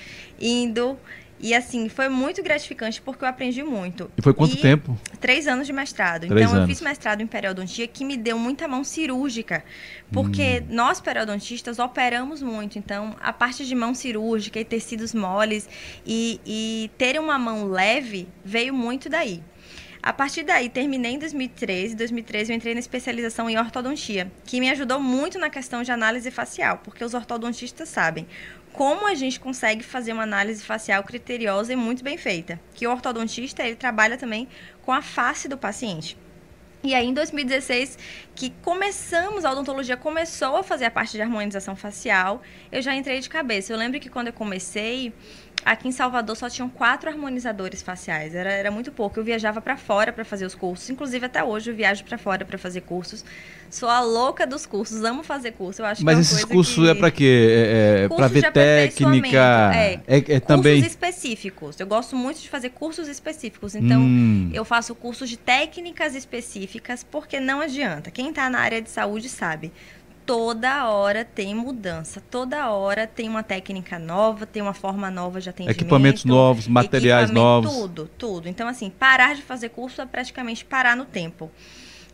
[0.41, 0.99] indo
[1.43, 4.09] e assim, foi muito gratificante porque eu aprendi muito.
[4.17, 4.97] E foi quanto e tempo?
[5.21, 6.29] Três anos de mestrado.
[6.29, 6.69] Três então, anos.
[6.69, 9.65] eu fiz mestrado em periodontia que me deu muita mão cirúrgica.
[10.13, 10.67] Porque hum.
[10.75, 12.79] nós, periodontistas, operamos muito.
[12.79, 15.69] Então, a parte de mão cirúrgica e tecidos moles
[16.07, 19.43] e, e ter uma mão leve veio muito daí.
[20.03, 21.95] A partir daí, terminei em 2013.
[21.95, 25.93] Em 2013, eu entrei na especialização em ortodontia, que me ajudou muito na questão de
[25.93, 28.27] análise facial, porque os ortodontistas sabem
[28.73, 32.59] como a gente consegue fazer uma análise facial criteriosa e muito bem feita.
[32.75, 34.49] Que o ortodontista, ele trabalha também
[34.81, 36.17] com a face do paciente.
[36.85, 37.97] E aí, em 2016,
[38.35, 43.21] que começamos, a odontologia começou a fazer a parte de harmonização facial, eu já entrei
[43.21, 43.73] de cabeça.
[43.73, 45.13] Eu lembro que quando eu comecei,
[45.65, 49.19] aqui em Salvador só tinham quatro harmonizadores faciais, era, era muito pouco.
[49.19, 52.45] Eu viajava para fora para fazer os cursos, inclusive até hoje eu viajo para fora
[52.45, 53.25] para fazer cursos.
[53.71, 55.81] Sou a louca dos cursos, amo fazer curso.
[55.81, 56.91] Eu acho Mas que é esses cursos que...
[56.91, 57.49] é para quê?
[57.51, 59.71] É, é para ver técnica?
[59.75, 61.81] É, é, é também cursos específicos.
[61.81, 63.75] Eu gosto muito de fazer cursos específicos.
[63.75, 64.51] Então, hum.
[64.53, 68.11] eu faço cursos de técnicas específicas, porque não adianta.
[68.11, 69.73] Quem está na área de saúde sabe
[70.25, 75.49] toda hora tem mudança, toda hora tem uma técnica nova, tem uma forma nova de
[75.49, 75.77] atendimento.
[75.77, 77.73] Equipamentos novos, materiais novos.
[77.73, 78.49] Tudo, tudo.
[78.49, 81.51] Então, assim, parar de fazer curso é praticamente parar no tempo.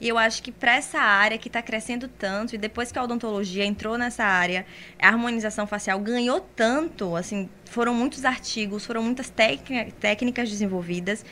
[0.00, 3.02] E eu acho que para essa área que está crescendo tanto, e depois que a
[3.02, 4.64] odontologia entrou nessa área,
[5.00, 11.24] a harmonização facial ganhou tanto, assim, foram muitos artigos, foram muitas técnicas desenvolvidas.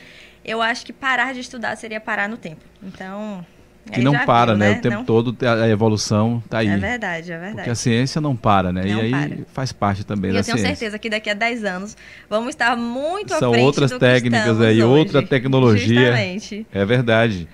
[0.43, 2.63] Eu acho que parar de estudar seria parar no tempo.
[2.83, 3.45] Então,
[3.91, 4.71] que não para, viu, né?
[4.71, 4.77] né?
[4.77, 5.05] O tempo não...
[5.05, 6.67] todo a evolução está aí.
[6.67, 7.55] É verdade, é verdade.
[7.55, 8.81] Porque a ciência não para, né?
[8.81, 9.45] Não e aí para.
[9.53, 10.59] faz parte também e da ciência.
[10.59, 11.97] eu tenho certeza que daqui a 10 anos
[12.29, 14.99] vamos estar muito São à frente outras técnicas aí, hoje.
[14.99, 16.11] outra tecnologia.
[16.11, 16.67] Justamente.
[16.71, 17.47] É verdade.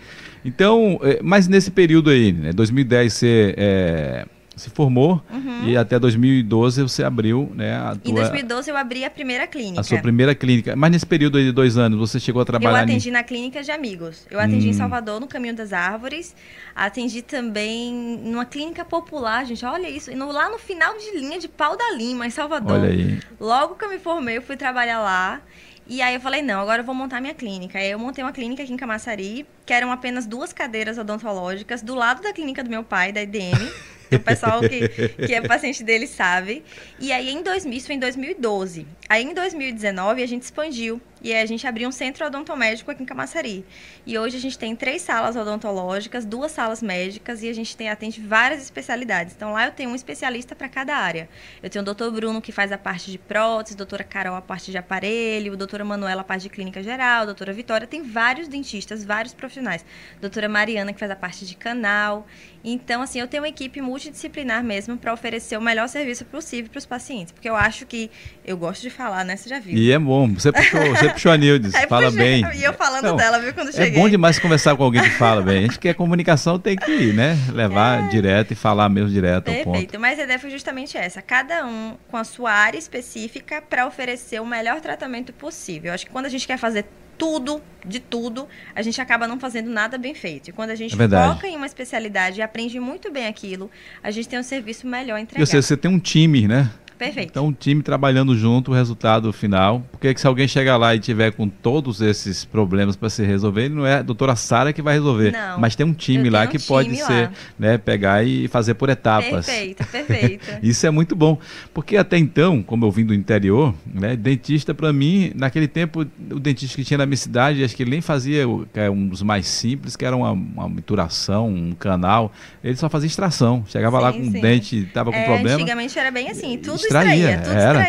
[0.46, 2.52] Então, é, mas nesse período aí, né?
[2.52, 5.68] 2010 você é, se formou uhum.
[5.68, 7.76] e até 2012 você abriu, né?
[7.76, 9.82] A tua, em 2012 eu abri a primeira clínica.
[9.82, 10.76] A sua primeira clínica.
[10.76, 12.80] Mas nesse período aí de dois anos você chegou a trabalhar?
[12.80, 14.28] Eu atendi na clínica de amigos.
[14.30, 14.72] Eu atendi hum.
[14.72, 16.36] em Salvador, no Caminho das Árvores.
[16.76, 19.66] Atendi também numa clínica popular, gente.
[19.66, 20.12] Olha isso.
[20.12, 22.80] E no, lá no final de linha de Pau da Lima, em Salvador.
[22.80, 23.20] Olha aí.
[23.40, 25.42] Logo que eu me formei, eu fui trabalhar lá.
[25.86, 27.78] E aí eu falei, não, agora eu vou montar minha clínica.
[27.78, 31.94] Aí eu montei uma clínica aqui em Camaçari, que eram apenas duas cadeiras odontológicas, do
[31.94, 33.70] lado da clínica do meu pai, da IDM.
[34.16, 34.88] o pessoal que,
[35.28, 36.64] que é paciente dele sabe.
[37.00, 38.86] E aí, em 2000, isso foi em 2012.
[39.10, 41.02] Aí, em 2019, a gente expandiu.
[41.24, 43.66] E a gente abriu um centro odontomédico aqui em Camaçari.
[44.06, 47.90] E hoje a gente tem três salas odontológicas, duas salas médicas e a gente tem,
[47.90, 49.34] atende várias especialidades.
[49.34, 51.30] Então lá eu tenho um especialista para cada área.
[51.62, 54.70] Eu tenho o doutor Bruno, que faz a parte de prótese, doutora Carol, a parte
[54.70, 57.88] de aparelho, doutora Manuela, a parte de clínica geral, doutora Vitória.
[57.88, 59.86] Tem vários dentistas, vários profissionais.
[60.20, 62.28] Doutora Mariana, que faz a parte de canal.
[62.66, 66.80] Então, assim, eu tenho uma equipe multidisciplinar mesmo para oferecer o melhor serviço possível para
[66.80, 67.32] os pacientes.
[67.32, 68.12] Porque eu acho que,
[68.46, 69.36] eu gosto de falar, né?
[69.38, 69.78] Você já viu.
[69.78, 70.34] E é bom.
[70.34, 72.60] Você puxou, você puxou a Nildes, fala puxei, bem.
[72.60, 73.90] E eu falando dela, viu, quando cheguei.
[73.90, 75.60] É bom demais conversar com alguém que fala bem.
[75.60, 77.38] A gente quer comunicação, tem que ir, né?
[77.52, 78.08] Levar é.
[78.10, 79.68] direto e falar mesmo direto Perfeito.
[79.68, 80.00] ao ponto.
[80.00, 81.22] Mas a ideia foi justamente essa.
[81.22, 85.90] Cada um com a sua área específica para oferecer o melhor tratamento possível.
[85.90, 86.86] Eu acho que quando a gente quer fazer
[87.18, 90.50] tudo, de tudo, a gente acaba não fazendo nada bem feito.
[90.50, 93.70] E quando a gente é foca em uma especialidade e aprende muito bem aquilo,
[94.02, 95.44] a gente tem um serviço melhor entregado.
[95.44, 96.70] E você, você tem um time, né?
[96.98, 97.30] Perfeito.
[97.32, 99.84] Então, um time trabalhando junto, o resultado final.
[99.92, 103.86] Porque se alguém chegar lá e tiver com todos esses problemas para se resolver, não
[103.86, 105.32] é a doutora Sara que vai resolver.
[105.32, 105.60] Não.
[105.60, 107.32] Mas tem um time lá tenho que um pode time ser, lá.
[107.58, 109.46] né, pegar e fazer por etapas.
[109.46, 110.46] Perfeito, perfeito.
[110.64, 111.38] Isso é muito bom,
[111.74, 116.40] porque até então, como eu vim do interior, né, dentista para mim, naquele tempo, o
[116.40, 119.08] dentista que tinha na minha cidade, acho que ele nem fazia o- que é um
[119.08, 122.32] dos mais simples, que era uma, uma mituração, um canal,
[122.64, 123.64] ele só fazia extração.
[123.68, 124.42] Chegava lá Sim, com o sim.
[124.42, 125.56] dente, tava com É, problema.
[125.56, 127.80] Antigamente era bem assim, tudo Extraía, tudo era.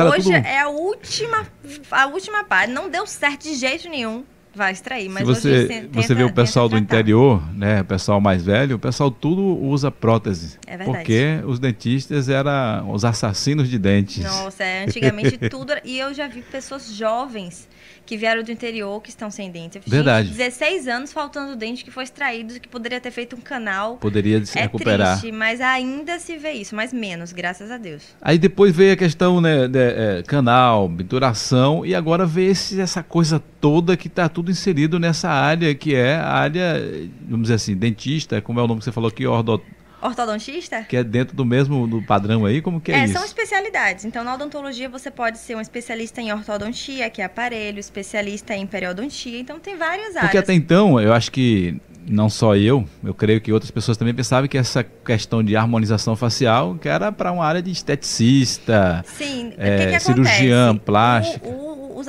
[0.00, 1.46] era Hoje tudo- é a última,
[1.90, 2.72] a última parte.
[2.72, 4.24] Não deu certo de jeito nenhum.
[4.54, 7.82] Vai extrair, mas Se você, tem- você tenta- vê o pessoal do tenta interior, né,
[7.82, 10.58] o pessoal mais velho, o pessoal tudo usa prótese.
[10.66, 10.98] É verdade.
[10.98, 14.24] Porque os dentistas eram os assassinos de dentes.
[14.24, 15.72] Nossa, é, antigamente tudo.
[15.72, 17.68] era- E eu já vi pessoas jovens
[18.08, 19.78] que vieram do interior que estão sem dente.
[19.86, 20.28] Verdade.
[20.28, 23.98] gente de 16 anos faltando dente que foi extraído, que poderia ter feito um canal.
[23.98, 25.18] Poderia se É recuperar.
[25.20, 28.02] triste, mas ainda se vê isso, mas menos, graças a Deus.
[28.22, 33.02] Aí depois veio a questão, né, de, é, canal, mituração, e agora veio esse- essa
[33.02, 36.82] coisa toda que está tudo inserido nessa área, que é a área,
[37.28, 39.60] vamos dizer assim, dentista, como é o nome que você falou aqui, ordo,
[40.00, 40.82] Ortodontista?
[40.82, 43.14] que é dentro do mesmo do padrão aí, como que é, É, isso?
[43.14, 44.04] são especialidades.
[44.04, 48.66] Então, na odontologia, você pode ser um especialista em ortodontia, que é aparelho, especialista em
[48.66, 49.38] periodontia.
[49.38, 50.22] Então, tem várias áreas.
[50.22, 51.76] Porque até então, eu acho que
[52.10, 56.16] não só eu, eu creio que outras pessoas também pensavam que essa questão de harmonização
[56.16, 61.46] facial que era para uma área de esteticista, Sim, é, o que, que cirurgiã plástica.
[61.46, 61.67] O- o-
[61.98, 62.06] os,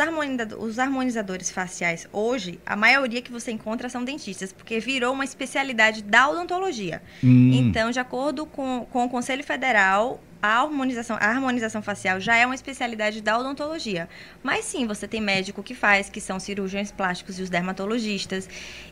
[0.59, 6.03] os harmonizadores faciais hoje, a maioria que você encontra são dentistas, porque virou uma especialidade
[6.03, 7.01] da odontologia.
[7.23, 12.35] Hum, Então, de acordo com, com o Conselho Federal, a harmonização, a harmonização facial já
[12.35, 14.07] é uma especialidade da odontologia.
[14.41, 18.47] Mas sim, você tem médico que faz, que são cirurgiões plásticos e os dermatologistas.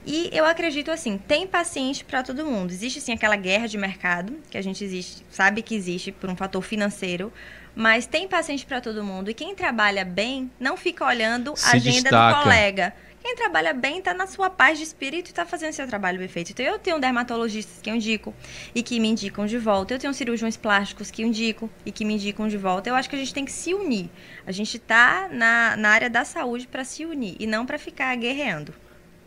[0.05, 2.71] E eu acredito assim, tem paciente para todo mundo.
[2.71, 6.35] Existe sim aquela guerra de mercado, que a gente existe, sabe que existe por um
[6.35, 7.31] fator financeiro.
[7.77, 9.29] Mas tem paciente para todo mundo.
[9.29, 12.39] E quem trabalha bem não fica olhando a agenda destaca.
[12.39, 12.93] do colega.
[13.21, 16.27] Quem trabalha bem está na sua paz de espírito e está fazendo seu trabalho bem
[16.27, 16.53] feito.
[16.53, 18.33] Então, eu tenho dermatologistas que eu indico
[18.73, 19.93] e que me indicam de volta.
[19.93, 22.89] Eu tenho cirurgiões plásticos que eu indico e que me indicam de volta.
[22.89, 24.09] Eu acho que a gente tem que se unir.
[24.47, 28.15] A gente está na, na área da saúde para se unir e não para ficar
[28.15, 28.73] guerreando.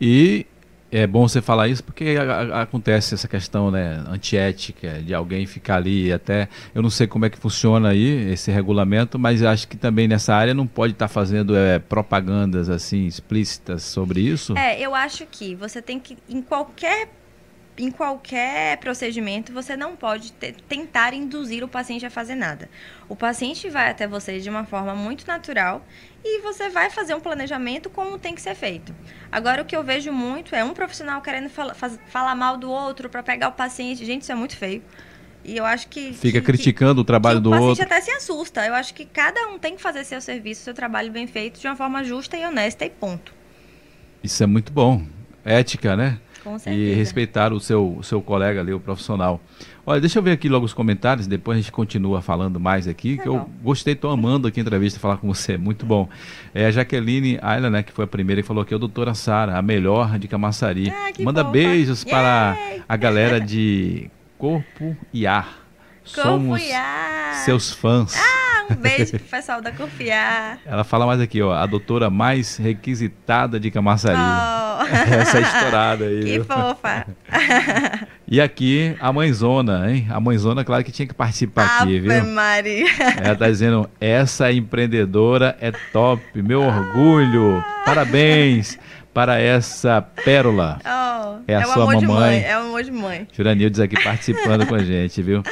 [0.00, 0.44] E
[0.92, 5.46] é bom você falar isso porque a- a- acontece essa questão né, antiética de alguém
[5.46, 6.48] ficar ali até.
[6.74, 10.34] Eu não sei como é que funciona aí esse regulamento, mas acho que também nessa
[10.34, 14.56] área não pode estar fazendo é, propagandas assim explícitas sobre isso.
[14.56, 17.08] É, eu acho que você tem que, em qualquer
[17.82, 22.68] em qualquer procedimento, você não pode te- tentar induzir o paciente a fazer nada.
[23.08, 25.84] O paciente vai até você de uma forma muito natural
[26.24, 28.94] e você vai fazer um planejamento como tem que ser feito.
[29.32, 32.70] Agora, o que eu vejo muito é um profissional querendo fala- faz- falar mal do
[32.70, 34.04] outro para pegar o paciente.
[34.04, 34.82] Gente, isso é muito feio.
[35.42, 36.12] E eu acho que.
[36.12, 37.84] Fica que- criticando o que trabalho o do paciente outro.
[37.84, 38.66] até se assusta.
[38.66, 41.66] Eu acho que cada um tem que fazer seu serviço, seu trabalho bem feito, de
[41.66, 43.32] uma forma justa e honesta e ponto.
[44.22, 45.02] Isso é muito bom.
[45.42, 46.18] Ética, né?
[46.42, 46.96] Com E certeza.
[46.96, 49.40] respeitar o seu, o seu colega ali, o profissional.
[49.86, 53.16] Olha, deixa eu ver aqui logo os comentários, depois a gente continua falando mais aqui,
[53.16, 53.48] Tá que eu bom.
[53.62, 56.08] gostei, tô amando aqui a entrevista, falar com você, muito bom.
[56.54, 59.56] É a Jaqueline Ayla, né, que foi a primeira e falou aqui, a doutora Sara,
[59.58, 60.90] a melhor de Camaçari.
[60.90, 61.52] Ah, que Manda fofa.
[61.52, 62.56] beijos para
[62.88, 65.60] a galera de Corpo e Ar.
[66.04, 67.34] Somos Confiar.
[67.44, 68.14] seus fãs.
[68.16, 70.58] Ah, um beijo pro pessoal da Confiar.
[70.66, 74.16] Ela fala mais aqui, ó, a doutora mais requisitada de Camaçari.
[74.18, 74.70] Oh.
[75.14, 76.20] Essa é estourada aí.
[76.24, 76.44] Que viu?
[76.44, 77.06] fofa.
[78.32, 80.06] E aqui a mãezona, hein?
[80.08, 82.12] A mãezona, claro que tinha que participar aqui, viu?
[82.12, 82.86] Ave Maria.
[83.20, 87.60] Ela tá dizendo, essa empreendedora é top, meu orgulho.
[87.84, 88.78] Parabéns
[89.12, 90.78] para essa pérola.
[90.84, 92.20] Oh, É a o sua amor de mamãe.
[92.40, 92.44] mãe.
[92.44, 93.26] É o amor de mãe.
[93.32, 95.42] Juranildes aqui participando com a gente, viu?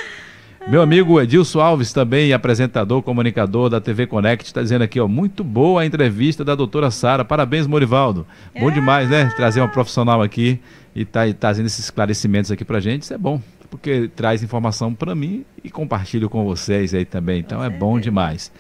[0.70, 5.42] Meu amigo Edilson Alves, também apresentador, comunicador da TV Connect, está dizendo aqui, ó, muito
[5.42, 7.24] boa a entrevista da doutora Sara.
[7.24, 8.26] Parabéns, Morivaldo.
[8.61, 9.33] Bom demais, né?
[9.35, 10.61] Trazer uma profissional aqui
[10.94, 14.92] e tá e trazendo esses esclarecimentos aqui pra gente, isso é bom, porque traz informação
[14.92, 17.40] para mim e compartilho com vocês aí também.
[17.40, 18.52] Então é bom demais.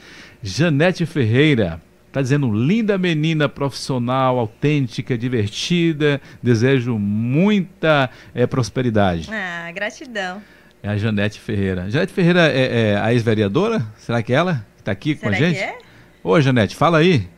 [0.42, 1.78] Janete Ferreira,
[2.10, 9.28] Tá dizendo, linda menina profissional, autêntica, divertida, desejo muita eh, prosperidade.
[9.30, 10.40] Ah, gratidão.
[10.88, 11.90] É a Janete Ferreira.
[11.90, 13.84] Janete Ferreira é, é a ex-vereadora?
[13.98, 15.58] Será que é ela está aqui com Será a gente?
[15.58, 15.78] que é?
[16.24, 17.28] Oi, Janete, fala aí.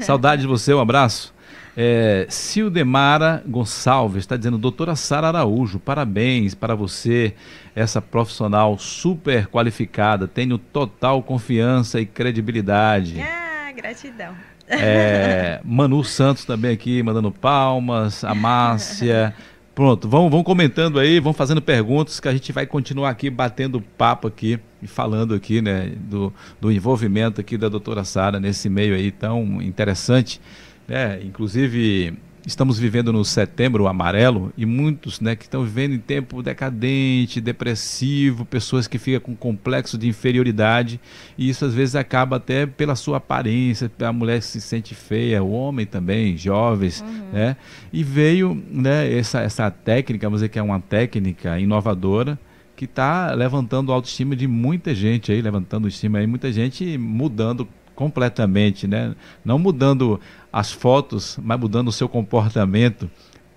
[0.00, 1.34] Saudade de você, um abraço.
[1.76, 7.34] É, Cildemara Gonçalves está dizendo, doutora Sara Araújo, parabéns para você,
[7.76, 13.20] essa profissional super qualificada, tenho total confiança e credibilidade.
[13.20, 14.34] Ah, gratidão.
[14.66, 19.34] É, Manu Santos também aqui, mandando palmas, a Márcia.
[19.80, 23.80] Pronto, vão, vão comentando aí, vão fazendo perguntas que a gente vai continuar aqui batendo
[23.80, 28.94] papo aqui e falando aqui, né, do, do envolvimento aqui da doutora Sara nesse meio
[28.94, 30.38] aí tão interessante,
[30.86, 32.12] né, inclusive
[32.46, 38.44] estamos vivendo no setembro amarelo e muitos né, que estão vivendo em tempo decadente, depressivo,
[38.44, 41.00] pessoas que ficam com complexo de inferioridade
[41.36, 45.52] e isso às vezes acaba até pela sua aparência, a mulher se sente feia, o
[45.52, 47.32] homem também, jovens, uhum.
[47.32, 47.56] né?
[47.92, 52.38] E veio né, essa, essa técnica, vamos dizer que é uma técnica inovadora,
[52.74, 57.68] que está levantando a autoestima de muita gente aí, levantando estima aí, muita gente mudando
[58.00, 59.14] completamente, né?
[59.44, 60.18] Não mudando
[60.52, 63.10] as fotos, mas mudando o seu comportamento.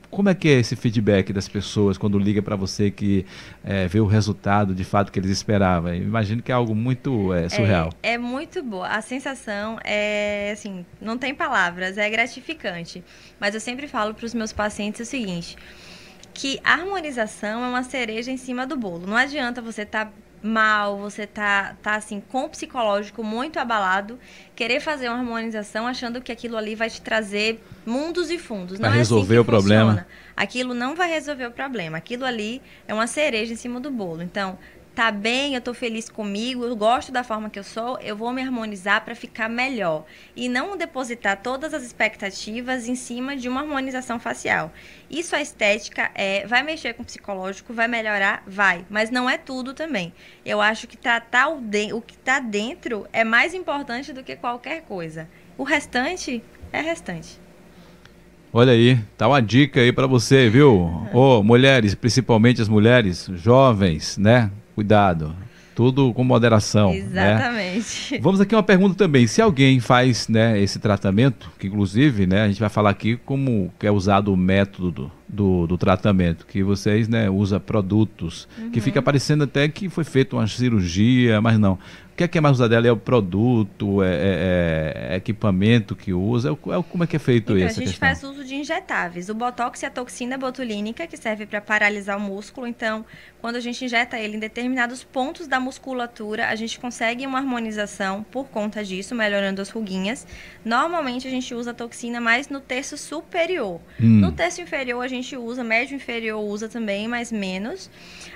[0.09, 3.25] Como é que é esse feedback das pessoas quando liga para você que
[3.63, 5.91] é, vê o resultado de fato que eles esperavam?
[5.91, 7.89] Eu imagino que é algo muito é, surreal.
[8.03, 8.87] É, é, muito boa.
[8.87, 13.03] A sensação é assim, não tem palavras, é gratificante.
[13.39, 15.57] Mas eu sempre falo para os meus pacientes o seguinte:
[16.31, 19.07] que a harmonização é uma cereja em cima do bolo.
[19.07, 20.11] Não adianta você estar tá
[20.43, 24.19] mal, você tá, tá assim, com o psicológico muito abalado,
[24.53, 28.77] querer fazer uma harmonização achando que aquilo ali vai te trazer mundos e fundos.
[28.77, 29.85] Vai não resolver é assim o funciona.
[29.85, 30.07] problema.
[30.35, 31.97] Aquilo não vai resolver o problema.
[31.97, 34.21] Aquilo ali é uma cereja em cima do bolo.
[34.21, 34.57] Então,
[34.95, 38.31] tá bem, eu tô feliz comigo, eu gosto da forma que eu sou, eu vou
[38.31, 43.61] me harmonizar para ficar melhor e não depositar todas as expectativas em cima de uma
[43.61, 44.71] harmonização facial.
[45.09, 49.37] Isso a estética é, vai mexer com o psicológico, vai melhorar, vai, mas não é
[49.37, 50.13] tudo também.
[50.45, 54.35] Eu acho que tratar o, de, o que tá dentro é mais importante do que
[54.35, 55.27] qualquer coisa.
[55.57, 57.41] O restante é restante.
[58.55, 60.71] Olha aí, tá uma dica aí para você, viu?
[61.11, 64.51] Ô, oh, mulheres, principalmente as mulheres jovens, né?
[64.75, 65.35] Cuidado.
[65.75, 66.91] Tudo com moderação.
[66.91, 66.97] Né?
[66.99, 68.13] Exatamente.
[68.13, 68.19] Né?
[68.21, 69.25] Vamos aqui uma pergunta também.
[69.25, 73.71] Se alguém faz né, esse tratamento, que inclusive né, a gente vai falar aqui como
[73.81, 78.69] é usado o método do, do, do tratamento, que vocês né, usam produtos, uhum.
[78.69, 81.79] que fica parecendo até que foi feita uma cirurgia, mas não.
[82.13, 82.87] O que é que é mais usado dela?
[82.87, 86.49] É o produto, é, é, é equipamento que usa?
[86.49, 87.79] É, é, como é que é feito então, isso?
[87.79, 88.07] A gente questão?
[88.07, 89.29] faz uso de injetáveis.
[89.29, 92.67] O Botox é a toxina botulínica, que serve para paralisar o músculo.
[92.67, 93.03] Então,
[93.41, 98.21] quando a gente injeta ele em determinados pontos da musculatura, a gente consegue uma harmonização
[98.21, 100.27] por conta disso, melhorando as ruguinhas.
[100.63, 103.81] Normalmente, a gente usa a toxina mais no terço superior.
[103.99, 104.19] Hum.
[104.19, 107.89] No terço inferior, a gente usa, médio inferior usa também, mas menos.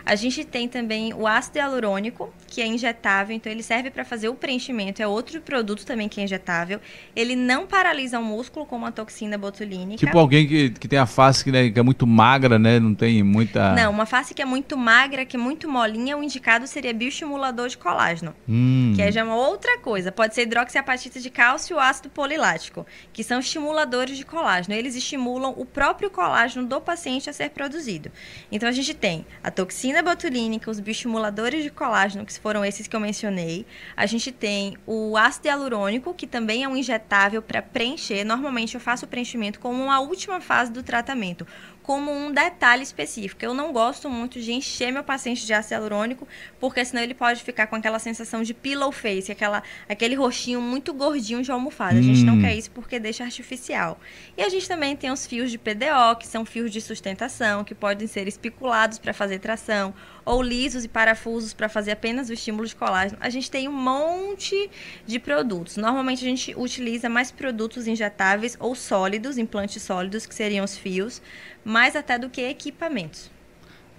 [0.03, 4.29] A gente tem também o ácido hialurônico, que é injetável, então ele serve para fazer
[4.29, 6.79] o preenchimento, é outro produto também que é injetável.
[7.13, 10.05] Ele não paralisa o músculo como a toxina botulínica.
[10.05, 12.79] Tipo alguém que, que tem a face que, né, que é muito magra, né?
[12.79, 13.73] Não tem muita.
[13.75, 17.67] Não, uma face que é muito magra, que é muito molinha, o indicado seria bioestimulador
[17.67, 18.33] de colágeno.
[18.47, 18.93] Hum.
[18.95, 20.11] Que é já uma outra coisa.
[20.11, 24.75] Pode ser hidroxiapatita de cálcio ou ácido polilático, que são estimuladores de colágeno.
[24.75, 28.09] Eles estimulam o próprio colágeno do paciente a ser produzido.
[28.49, 32.95] Então a gente tem a toxina botulínica, os bioestimuladores de colágeno, que foram esses que
[32.95, 33.56] eu mencionei.
[33.95, 38.23] A gente tem o ácido hialurônico, que também é um injetável para preencher.
[38.23, 41.45] Normalmente eu faço o preenchimento como uma última fase do tratamento
[41.87, 43.45] como um detalhe específico.
[43.45, 46.27] Eu não gosto muito de encher meu paciente de ácido hialurônico,
[46.59, 50.93] porque senão ele pode ficar com aquela sensação de pillow face, aquela, aquele rostinho muito
[50.93, 51.95] gordinho de almofada.
[51.95, 51.99] Hum.
[51.99, 52.41] A gente não hum.
[52.41, 53.97] quer isso porque deixa artificial.
[54.37, 57.73] E a gente também tem os fios de PDO, que são fios de sustentação, que
[57.73, 59.93] podem ser espiculados para fazer tração,
[60.25, 63.17] ou lisos e parafusos para fazer apenas o estímulo de colágeno.
[63.21, 64.69] A gente tem um monte
[65.05, 65.77] de produtos.
[65.77, 71.21] Normalmente a gente utiliza mais produtos injetáveis ou sólidos, implantes sólidos, que seriam os fios,
[71.67, 73.29] mais até do que equipamentos.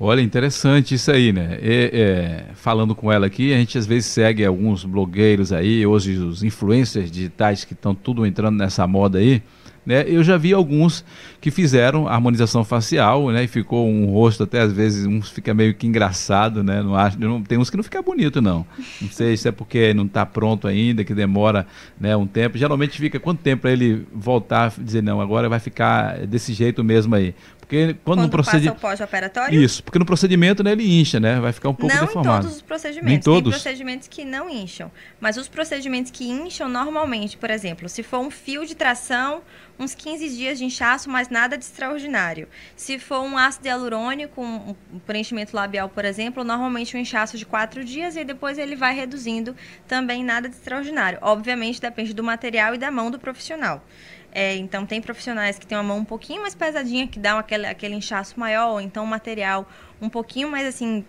[0.01, 1.59] Olha, interessante isso aí, né?
[1.61, 6.17] E, é, falando com ela aqui, a gente às vezes segue alguns blogueiros aí, hoje
[6.19, 9.43] os influencers digitais que estão tudo entrando nessa moda aí.
[9.89, 10.05] Né?
[10.07, 11.03] Eu já vi alguns
[11.41, 13.45] que fizeram harmonização facial, né?
[13.45, 16.83] E ficou um rosto até às vezes uns fica meio que engraçado, né?
[16.83, 18.67] Não acho, não, tem uns que não fica bonito não.
[19.01, 21.67] Não sei se é porque não está pronto ainda, que demora,
[21.99, 22.59] né, um tempo.
[22.59, 27.15] Geralmente fica quanto tempo para ele voltar dizer não, agora vai ficar desse jeito mesmo
[27.15, 27.35] aí.
[27.69, 28.81] Porque quando, quando no procedimento.
[28.81, 29.63] pós-operatório?
[29.63, 31.39] Isso, porque no procedimento né, ele incha, né?
[31.39, 32.29] Vai ficar um pouco não deformado.
[32.29, 33.11] Não em todos os procedimentos.
[33.11, 33.43] Nem todos?
[33.43, 34.91] Tem procedimentos que não incham.
[35.21, 39.43] Mas os procedimentos que incham normalmente, por exemplo, se for um fio de tração,
[39.79, 42.49] uns 15 dias de inchaço, mas nada de extraordinário.
[42.75, 44.75] Se for um ácido hialurônico, um
[45.07, 49.55] preenchimento labial, por exemplo, normalmente um inchaço de 4 dias e depois ele vai reduzindo,
[49.87, 51.19] também nada de extraordinário.
[51.21, 53.85] Obviamente depende do material e da mão do profissional.
[54.33, 57.67] É, então, tem profissionais que têm uma mão um pouquinho mais pesadinha, que dão aquele,
[57.67, 59.69] aquele inchaço maior, ou então um material
[60.01, 61.05] um pouquinho mais, assim,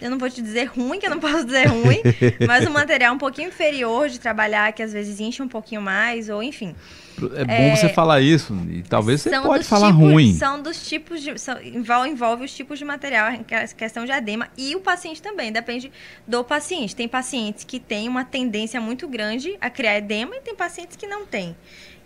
[0.00, 2.00] eu não vou te dizer ruim, que eu não posso dizer ruim,
[2.46, 6.28] mas um material um pouquinho inferior de trabalhar, que às vezes enche um pouquinho mais,
[6.28, 6.74] ou enfim.
[7.34, 10.34] É bom é, você falar isso, e talvez você pode falar tipos, ruim.
[10.34, 11.38] São dos tipos de.
[11.38, 15.52] São, envolve, envolve os tipos de material, a questão de edema, e o paciente também,
[15.52, 15.92] depende
[16.26, 16.96] do paciente.
[16.96, 21.06] Tem pacientes que têm uma tendência muito grande a criar edema e tem pacientes que
[21.06, 21.54] não têm.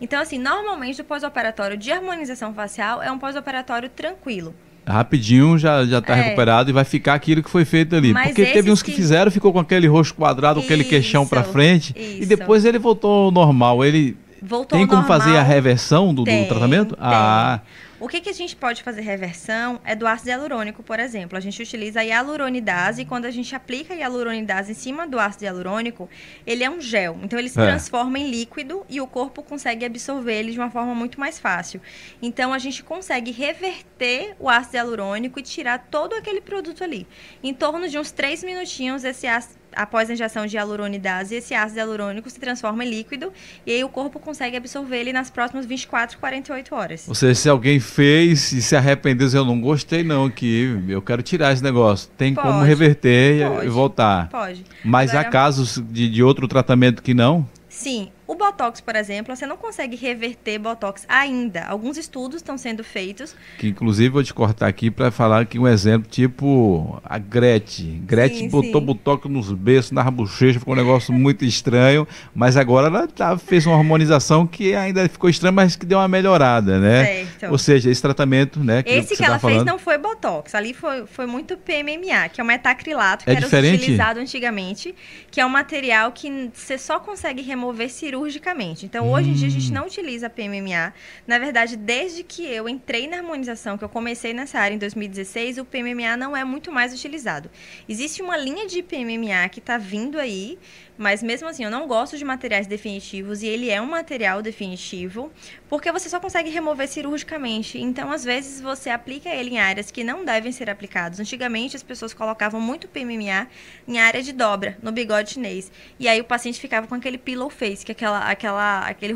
[0.00, 4.54] Então, assim, normalmente o pós-operatório de harmonização facial é um pós-operatório tranquilo
[4.86, 6.22] rapidinho já já está é.
[6.22, 8.12] recuperado e vai ficar aquilo que foi feito ali.
[8.12, 11.26] Mas Porque teve uns que, que, fizeram, ficou com aquele rosto quadrado, isso, aquele queixão
[11.26, 12.22] para frente isso.
[12.22, 13.84] e depois ele voltou ao normal.
[13.84, 16.94] Ele Voltou tem como normal, fazer a reversão do, tem, do tratamento?
[16.94, 16.98] Tem.
[17.00, 17.60] Ah,
[18.04, 21.38] o que, que a gente pode fazer reversão é do ácido hialurônico, por exemplo.
[21.38, 25.18] A gente utiliza a hialuronidase e quando a gente aplica a hialuronidase em cima do
[25.18, 26.06] ácido hialurônico,
[26.46, 27.18] ele é um gel.
[27.22, 27.64] Então ele se é.
[27.64, 31.80] transforma em líquido e o corpo consegue absorver ele de uma forma muito mais fácil.
[32.20, 37.06] Então a gente consegue reverter o ácido hialurônico e tirar todo aquele produto ali.
[37.42, 41.78] Em torno de uns 3 minutinhos, esse ácido após a injeção de hialuronidase, esse ácido
[41.78, 43.32] hialurônico se transforma em líquido
[43.66, 47.08] e aí o corpo consegue absorver ele nas próximas 24, 48 horas.
[47.08, 51.22] Ou seja, se alguém fez e se arrependeu, eu não gostei não, que eu quero
[51.22, 54.28] tirar esse negócio, tem pode, como reverter pode, e voltar.
[54.30, 54.64] Pode.
[54.84, 57.48] Mas Agora, há casos de, de outro tratamento que não?
[57.68, 61.64] Sim, o Botox, por exemplo, você não consegue reverter Botox ainda.
[61.64, 63.36] Alguns estudos estão sendo feitos.
[63.58, 68.02] Que inclusive vou te cortar aqui para falar que um exemplo tipo a Gretchen.
[68.06, 68.86] Gretchen sim, botou sim.
[68.86, 73.66] Botox nos beijos, na bochecha, ficou um negócio muito estranho, mas agora ela tá, fez
[73.66, 77.04] uma harmonização que ainda ficou estranha, mas que deu uma melhorada, né?
[77.04, 77.52] Certo.
[77.52, 78.82] Ou seja, esse tratamento, né?
[78.82, 82.30] Que esse que, que ela tá fez não foi Botox, ali foi, foi muito PMMA,
[82.30, 83.82] que é o metacrilato, que é era diferente?
[83.82, 84.94] utilizado antigamente,
[85.30, 88.86] que é um material que você só consegue remover cirurgia cirurgicamente.
[88.86, 89.74] Então, hoje em dia, a gente hum.
[89.74, 90.94] não utiliza PMMA.
[91.26, 95.58] Na verdade, desde que eu entrei na harmonização, que eu comecei nessa área em 2016,
[95.58, 97.50] o PMMA não é muito mais utilizado.
[97.88, 100.58] Existe uma linha de PMMA que está vindo aí,
[100.96, 105.30] mas mesmo assim, eu não gosto de materiais definitivos e ele é um material definitivo,
[105.68, 107.78] porque você só consegue remover cirurgicamente.
[107.78, 111.18] Então, às vezes, você aplica ele em áreas que não devem ser aplicados.
[111.18, 113.48] Antigamente, as pessoas colocavam muito PMMA
[113.88, 115.70] em área de dobra, no bigode chinês.
[115.98, 119.12] E aí o paciente ficava com aquele pillow face, que é aquela, aquela, aquele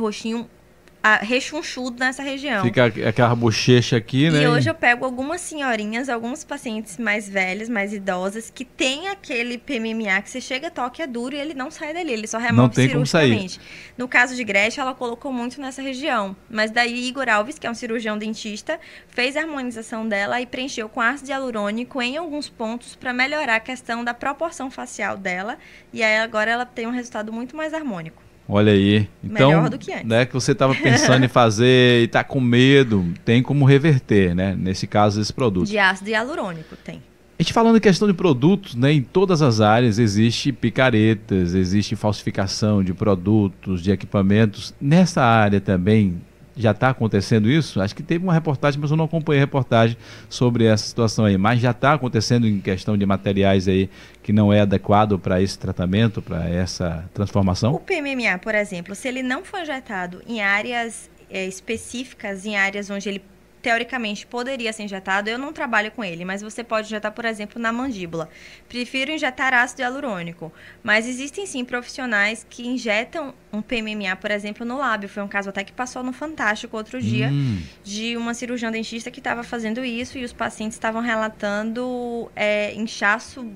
[1.22, 2.64] rechonchudo nessa região.
[2.64, 4.42] Fica aquela bochecha aqui, né?
[4.42, 9.58] E hoje eu pego algumas senhorinhas, alguns pacientes mais velhos, mais idosas, que tem aquele
[9.58, 12.56] PMMA que você chega, toca, é duro e ele não sai dali, ele só remove
[12.56, 13.58] não tem cirurgicamente.
[13.58, 13.92] Como sair.
[13.96, 16.36] No caso de Gretchen, ela colocou muito nessa região.
[16.50, 18.78] Mas daí Igor Alves, que é um cirurgião dentista,
[19.08, 23.60] fez a harmonização dela e preencheu com ácido hialurônico em alguns pontos para melhorar a
[23.60, 25.58] questão da proporção facial dela.
[25.92, 28.27] E aí agora ela tem um resultado muito mais harmônico.
[28.48, 29.06] Olha aí.
[29.22, 30.06] Então, Melhor do que antes.
[30.06, 34.56] Né, que você estava pensando em fazer e está com medo, tem como reverter, né?
[34.58, 35.68] Nesse caso, esse produto.
[35.68, 37.02] De ácido hialurônico, tem.
[37.38, 41.94] A gente falando em questão de produtos, né, em todas as áreas existe picaretas, existe
[41.94, 44.74] falsificação de produtos, de equipamentos.
[44.80, 46.20] Nessa área também
[46.58, 47.80] já está acontecendo isso?
[47.80, 49.96] Acho que teve uma reportagem, mas eu não acompanhei a reportagem
[50.28, 51.38] sobre essa situação aí.
[51.38, 53.88] Mas já está acontecendo em questão de materiais aí
[54.22, 57.72] que não é adequado para esse tratamento, para essa transformação?
[57.74, 62.90] O PMMA, por exemplo, se ele não for injetado em áreas é, específicas, em áreas
[62.90, 63.22] onde ele
[63.68, 67.60] teoricamente poderia ser injetado, eu não trabalho com ele, mas você pode injetar, por exemplo,
[67.60, 68.30] na mandíbula.
[68.66, 70.50] Prefiro injetar ácido hialurônico,
[70.82, 75.06] mas existem sim profissionais que injetam um PMMA, por exemplo, no lábio.
[75.06, 77.60] Foi um caso até que passou no Fantástico outro dia, hum.
[77.84, 83.46] de uma cirurgiã dentista que estava fazendo isso e os pacientes estavam relatando é, inchaço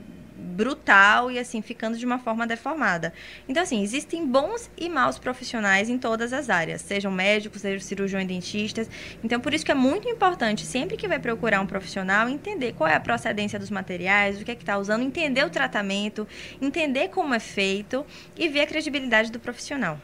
[0.43, 3.13] brutal e assim ficando de uma forma deformada.
[3.49, 8.27] Então assim, existem bons e maus profissionais em todas as áreas, sejam médicos, sejam cirurgiões
[8.27, 8.91] dentistas.
[9.23, 12.89] Então por isso que é muito importante sempre que vai procurar um profissional entender qual
[12.89, 16.27] é a procedência dos materiais, o que é que está usando, entender o tratamento,
[16.61, 18.05] entender como é feito
[18.37, 20.01] e ver a credibilidade do profissional.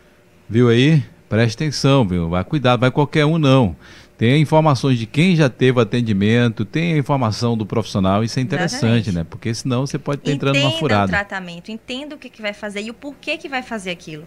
[0.49, 1.03] Viu aí?
[1.28, 2.28] Preste atenção, viu?
[2.28, 3.76] Vai cuidado, vai qualquer um não.
[4.18, 8.82] Tem informações de quem já teve atendimento, tem a informação do profissional, isso é interessante,
[8.82, 9.12] Exatamente.
[9.12, 9.24] né?
[9.30, 11.04] Porque senão você pode estar entrando numa furada.
[11.04, 13.92] Entenda o tratamento, entenda o que, que vai fazer e o porquê que vai fazer
[13.92, 14.26] aquilo.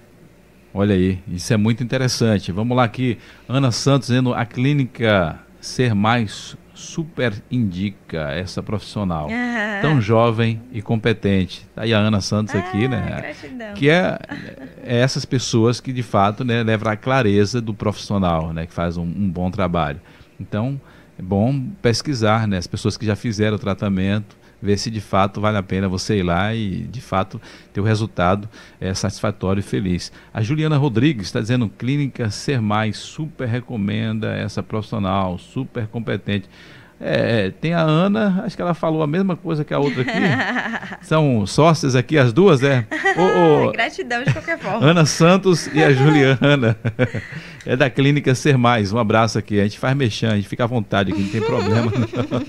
[0.73, 2.53] Olha aí, isso é muito interessante.
[2.53, 3.17] Vamos lá aqui,
[3.49, 9.80] Ana Santos dizendo a clínica Ser Mais super indica essa profissional ah.
[9.82, 11.67] tão jovem e competente.
[11.76, 12.97] Tá aí a Ana Santos aqui, né?
[12.97, 13.22] ah, né?
[13.22, 13.74] Gratidão.
[13.74, 14.19] Que é,
[14.84, 18.65] é, essas pessoas que de fato né, levam a clareza do profissional, né?
[18.65, 19.99] Que faz um, um bom trabalho.
[20.39, 20.80] Então,
[21.17, 22.57] é bom pesquisar, né?
[22.57, 26.18] As pessoas que já fizeram o tratamento, ver se de fato vale a pena você
[26.18, 27.41] ir lá e de fato
[27.74, 28.47] ter o resultado
[28.80, 30.12] é, satisfatório e feliz.
[30.34, 36.49] A Juliana Rodrigues está dizendo Clínica Ser Mais super recomenda essa profissional, super competente.
[37.03, 40.11] É, tem a Ana, acho que ela falou a mesma coisa que a outra aqui.
[41.01, 42.85] São sócias aqui, as duas, é?
[43.17, 44.85] Ô, ô, Gratidão de qualquer forma.
[44.85, 46.77] Ana Santos e a Juliana.
[47.65, 48.93] É da clínica Ser Mais.
[48.93, 49.59] Um abraço aqui.
[49.59, 51.91] A gente faz mexer, a gente fica à vontade aqui, não tem problema.
[51.91, 52.41] Não.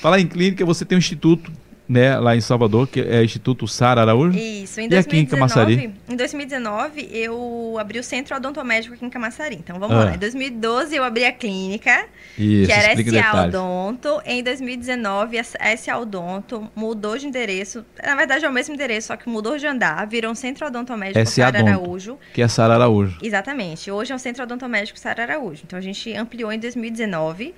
[0.00, 1.52] Falar em clínica, você tem um instituto
[1.88, 4.38] né, lá em Salvador, que é o Instituto Sara Araújo.
[4.38, 5.94] Isso, em 2019, e aqui em Camaçari?
[6.08, 9.56] Em 2019, eu abri o Centro Odontomédico aqui em Camaçari.
[9.56, 10.04] Então vamos ah.
[10.04, 10.14] lá.
[10.14, 12.06] Em 2012 eu abri a clínica,
[12.38, 14.22] Isso, que era SA Odonto.
[14.24, 17.84] Em 2019, a SA Odonto mudou de endereço.
[18.02, 20.06] Na verdade, é o mesmo endereço, só que mudou de andar.
[20.06, 22.18] Virou um Centro Odontomédico Sara Araújo.
[22.32, 23.18] Que é Sara Araújo.
[23.22, 23.90] Exatamente.
[23.90, 25.62] Hoje é um Centro Odontomédico Sara Araújo.
[25.66, 27.54] Então a gente ampliou em 2019.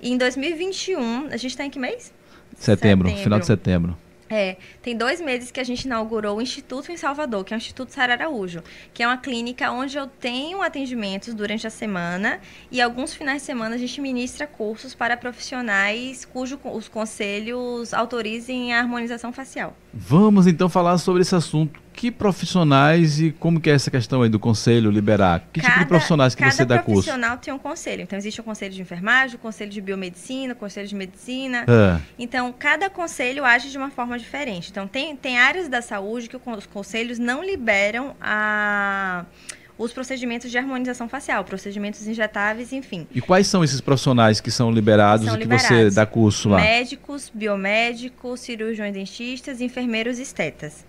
[0.00, 2.12] E em 2021, a gente está em que mês?
[2.56, 3.96] Setembro, setembro, final de setembro.
[4.28, 7.58] É, tem dois meses que a gente inaugurou o Instituto em Salvador, que é o
[7.58, 8.60] Instituto Sara Araújo,
[8.92, 12.40] que é uma clínica onde eu tenho atendimentos durante a semana
[12.70, 18.74] e alguns finais de semana a gente ministra cursos para profissionais cujos os conselhos autorizem
[18.74, 19.76] a harmonização facial.
[19.94, 24.28] Vamos então falar sobre esse assunto que profissionais e como que é essa questão aí
[24.28, 25.48] do conselho liberar?
[25.50, 27.06] Que cada, tipo de profissionais que você dá curso?
[27.06, 28.02] Cada profissional tem um conselho.
[28.02, 31.64] Então, existe o conselho de enfermagem, o conselho de biomedicina, o conselho de medicina.
[31.66, 31.98] É.
[32.18, 34.70] Então, cada conselho age de uma forma diferente.
[34.70, 39.24] Então, tem, tem áreas da saúde que os conselhos não liberam a
[39.78, 43.06] os procedimentos de harmonização facial, procedimentos injetáveis, enfim.
[43.14, 46.56] E quais são esses profissionais que são liberados são e que você dá curso lá?
[46.56, 50.84] Médicos, biomédicos, cirurgiões dentistas, enfermeiros e estetas.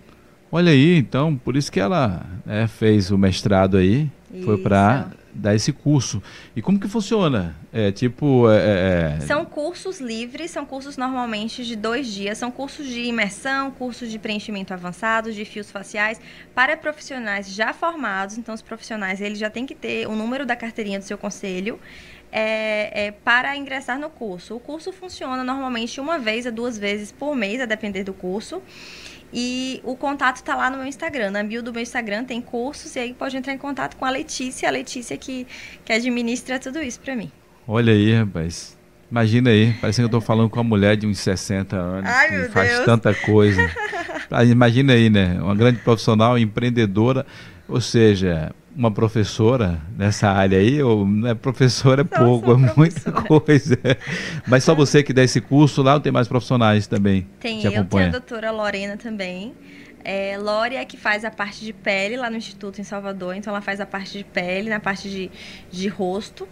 [0.50, 4.44] Olha aí, então, por isso que ela né, fez o mestrado aí, isso.
[4.44, 6.22] foi para dar esse curso.
[6.56, 7.54] E como que funciona?
[7.72, 8.50] É tipo.
[8.50, 9.20] É, é...
[9.20, 14.18] São cursos livres, são cursos normalmente de dois dias, são cursos de imersão, cursos de
[14.18, 16.20] preenchimento avançado, de fios faciais,
[16.54, 18.38] para profissionais já formados.
[18.38, 21.78] Então, os profissionais eles já têm que ter o número da carteirinha do seu conselho.
[22.30, 24.54] É, é, para ingressar no curso.
[24.54, 28.60] O curso funciona normalmente uma vez a duas vezes por mês, a depender do curso.
[29.32, 31.30] E o contato está lá no meu Instagram.
[31.30, 34.10] Na bio do meu Instagram tem cursos e aí pode entrar em contato com a
[34.10, 35.46] Letícia, a Letícia que,
[35.84, 37.30] que administra tudo isso para mim.
[37.66, 38.76] Olha aí, rapaz.
[39.10, 42.28] Imagina aí, parece que eu estou falando com uma mulher de uns 60 anos Ai,
[42.28, 42.84] que faz Deus.
[42.84, 43.70] tanta coisa.
[44.50, 45.38] Imagina aí, né?
[45.40, 47.24] Uma grande profissional, empreendedora,
[47.66, 53.10] ou seja, uma professora nessa área aí, ou não é professora é pouco, é muita
[53.10, 53.76] coisa.
[54.46, 57.26] Mas só você que dá esse curso lá, ou tem mais profissionais também?
[57.40, 59.52] Tem, eu tenho a doutora Lorena também.
[60.04, 63.52] É, Lore é que faz a parte de pele lá no Instituto em Salvador, então
[63.52, 65.28] ela faz a parte de pele, na parte de,
[65.72, 66.48] de rosto.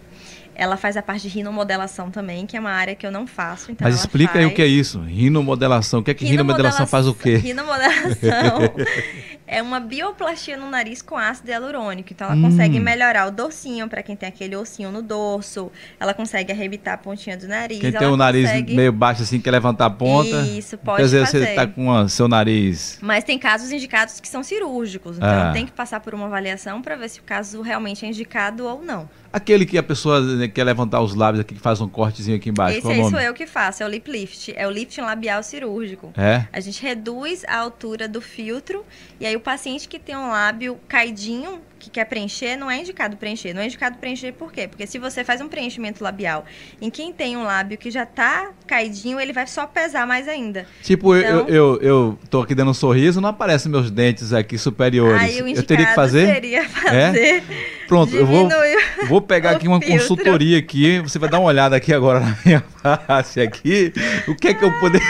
[0.53, 3.71] Ela faz a parte de rinomodelação também, que é uma área que eu não faço.
[3.71, 4.45] Então Mas explica faz...
[4.45, 6.01] aí o que é isso, rinomodelação.
[6.01, 7.37] O que é que rinomodelação, faz o quê?
[7.37, 8.73] Rinomodelação
[9.47, 12.11] é uma bioplastia no nariz com ácido hialurônico.
[12.11, 12.41] Então, ela hum.
[12.41, 15.71] consegue melhorar o dorsinho para quem tem aquele ossinho no dorso.
[15.97, 17.79] Ela consegue arrebitar a pontinha do nariz.
[17.79, 18.75] Quem tem o nariz consegue...
[18.75, 20.41] meio baixo assim, quer levantar a ponta.
[20.41, 22.99] Isso, pode Às vezes você está com a, seu nariz...
[23.01, 25.17] Mas tem casos indicados que são cirúrgicos.
[25.17, 25.51] Então, ah.
[25.53, 28.83] tem que passar por uma avaliação para ver se o caso realmente é indicado ou
[28.83, 29.09] não.
[29.31, 32.49] Aquele que a pessoa né, quer levantar os lábios aqui, que faz um cortezinho aqui
[32.49, 32.79] embaixo.
[32.79, 34.53] Esse aí sou eu que faço, é o lip lift.
[34.55, 36.11] É o lifting labial cirúrgico.
[36.17, 36.45] É?
[36.51, 38.83] A gente reduz a altura do filtro
[39.19, 43.17] e aí o paciente que tem um lábio caidinho, que quer preencher, não é indicado
[43.17, 43.53] preencher.
[43.53, 44.67] Não é indicado preencher por quê?
[44.67, 46.45] Porque se você faz um preenchimento labial
[46.81, 50.65] em quem tem um lábio que já tá caidinho, ele vai só pesar mais ainda.
[50.83, 54.57] Tipo, então, eu, eu, eu tô aqui dando um sorriso, não aparecem meus dentes aqui
[54.57, 55.21] superiores.
[55.21, 56.33] Aí o eu teria que fazer?
[56.33, 56.67] Seria é?
[56.67, 57.27] fazer.
[57.27, 57.43] É?
[57.87, 58.49] Pronto, eu vou,
[59.07, 59.99] vou pegar aqui uma filtro.
[59.99, 60.99] consultoria aqui.
[60.99, 62.63] Você vai dar uma olhada aqui agora na minha
[63.07, 63.93] face aqui.
[64.27, 65.07] O que é que eu poderia.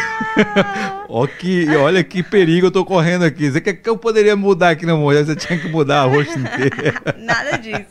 [1.09, 3.49] olha, que, olha que perigo eu tô correndo aqui.
[3.49, 5.25] Você quer que eu poderia mudar aqui na mulher?
[5.25, 6.66] Você tinha que mudar a rosto inteira.
[7.17, 7.85] Nada disso.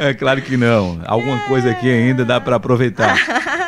[0.00, 1.00] É claro que não.
[1.06, 3.16] Alguma coisa aqui ainda dá para aproveitar.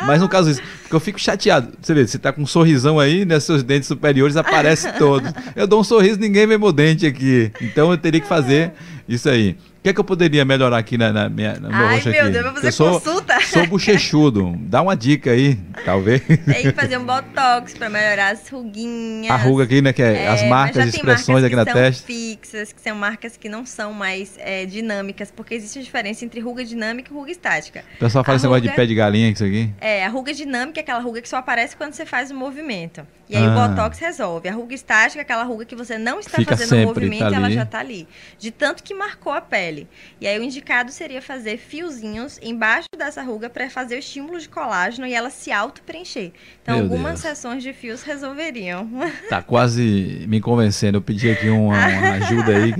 [0.05, 1.73] Mas no caso isso, porque eu fico chateado.
[1.81, 3.39] Você vê, você tá com um sorrisão aí, né?
[3.39, 5.31] Seus dentes superiores aparecem todos.
[5.55, 7.51] Eu dou um sorriso, ninguém vê meu dente aqui.
[7.61, 8.71] Então eu teria que fazer
[9.07, 9.57] isso aí.
[9.79, 12.09] O que é que eu poderia melhorar aqui na, na minha, no meu Ai, rosto
[12.09, 12.31] meu aqui?
[12.31, 13.39] Deus, vou fazer eu sou, consulta.
[13.41, 14.55] Sou bochechudo.
[14.59, 16.21] Dá uma dica aí, talvez.
[16.21, 19.31] Tem que fazer um botox para melhorar as ruguinhas.
[19.31, 19.93] A ruga aqui, né?
[19.93, 22.11] Que é, é as marcas, as expressões aqui na testa.
[22.49, 26.39] Fixas, que são marcas que não são mais é, dinâmicas, porque existe a diferença entre
[26.39, 27.83] ruga dinâmica e ruga estática.
[27.95, 29.71] O pessoal fala a esse ruga, negócio de pé de galinha, isso aqui.
[29.79, 33.05] É, a ruga dinâmica é aquela ruga que só aparece quando você faz o movimento.
[33.29, 33.49] E aí ah.
[33.49, 34.49] o botox resolve.
[34.49, 37.35] A ruga estática é aquela ruga que você não está Fica fazendo o movimento, tá
[37.35, 38.07] ela já está ali.
[38.39, 39.87] De tanto que marcou a pele.
[40.19, 44.49] E aí o indicado seria fazer fiozinhos embaixo dessa ruga para fazer o estímulo de
[44.49, 46.31] colágeno e ela se auto-preencher.
[46.63, 47.37] Então, Meu algumas Deus.
[47.37, 48.89] sessões de fios resolveriam.
[49.29, 50.97] Tá quase me convencendo.
[50.97, 52.73] Eu pedi aqui uma, uma ajuda aí.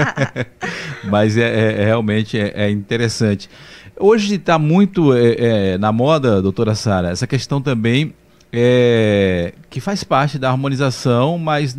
[1.04, 3.48] Mas é, é- é realmente é, é interessante.
[3.98, 5.34] Hoje está muito é,
[5.74, 8.12] é, na moda, doutora Sara, essa questão também
[8.52, 11.76] é, que faz parte da harmonização, mas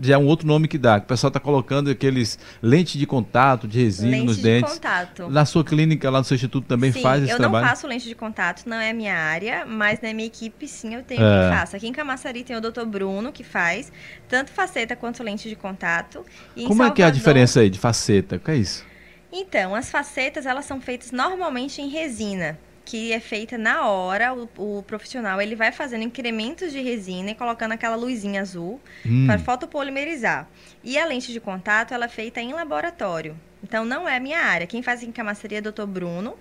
[0.00, 0.96] já é um outro nome que dá.
[0.98, 4.72] O pessoal está colocando aqueles lentes de contato, de resina lente nos de dentes.
[4.74, 5.28] contato.
[5.28, 7.64] Na sua clínica, lá no seu instituto, também sim, faz esse eu trabalho?
[7.64, 10.94] não faço lente de contato, não é a minha área, mas na minha equipe sim
[10.94, 11.50] eu tenho É.
[11.50, 11.76] que faço.
[11.76, 12.84] Aqui em Camaçari tem o Dr.
[12.86, 13.90] Bruno que faz
[14.28, 16.24] tanto faceta quanto lente de contato.
[16.56, 18.36] E Como é que é a Salvador- diferença aí de faceta?
[18.36, 18.84] O que é isso?
[19.32, 22.58] Então, as facetas elas são feitas normalmente em resina,
[22.88, 24.32] que é feita na hora.
[24.34, 29.26] O, o profissional ele vai fazendo incrementos de resina e colocando aquela luzinha azul Hum.
[29.26, 30.48] para fotopolimerizar.
[30.82, 33.36] E a lente de contato ela é feita em laboratório.
[33.62, 34.66] Então, não é a minha área.
[34.66, 35.84] Quem faz em camaçaria é o Dr.
[35.84, 36.36] Bruno.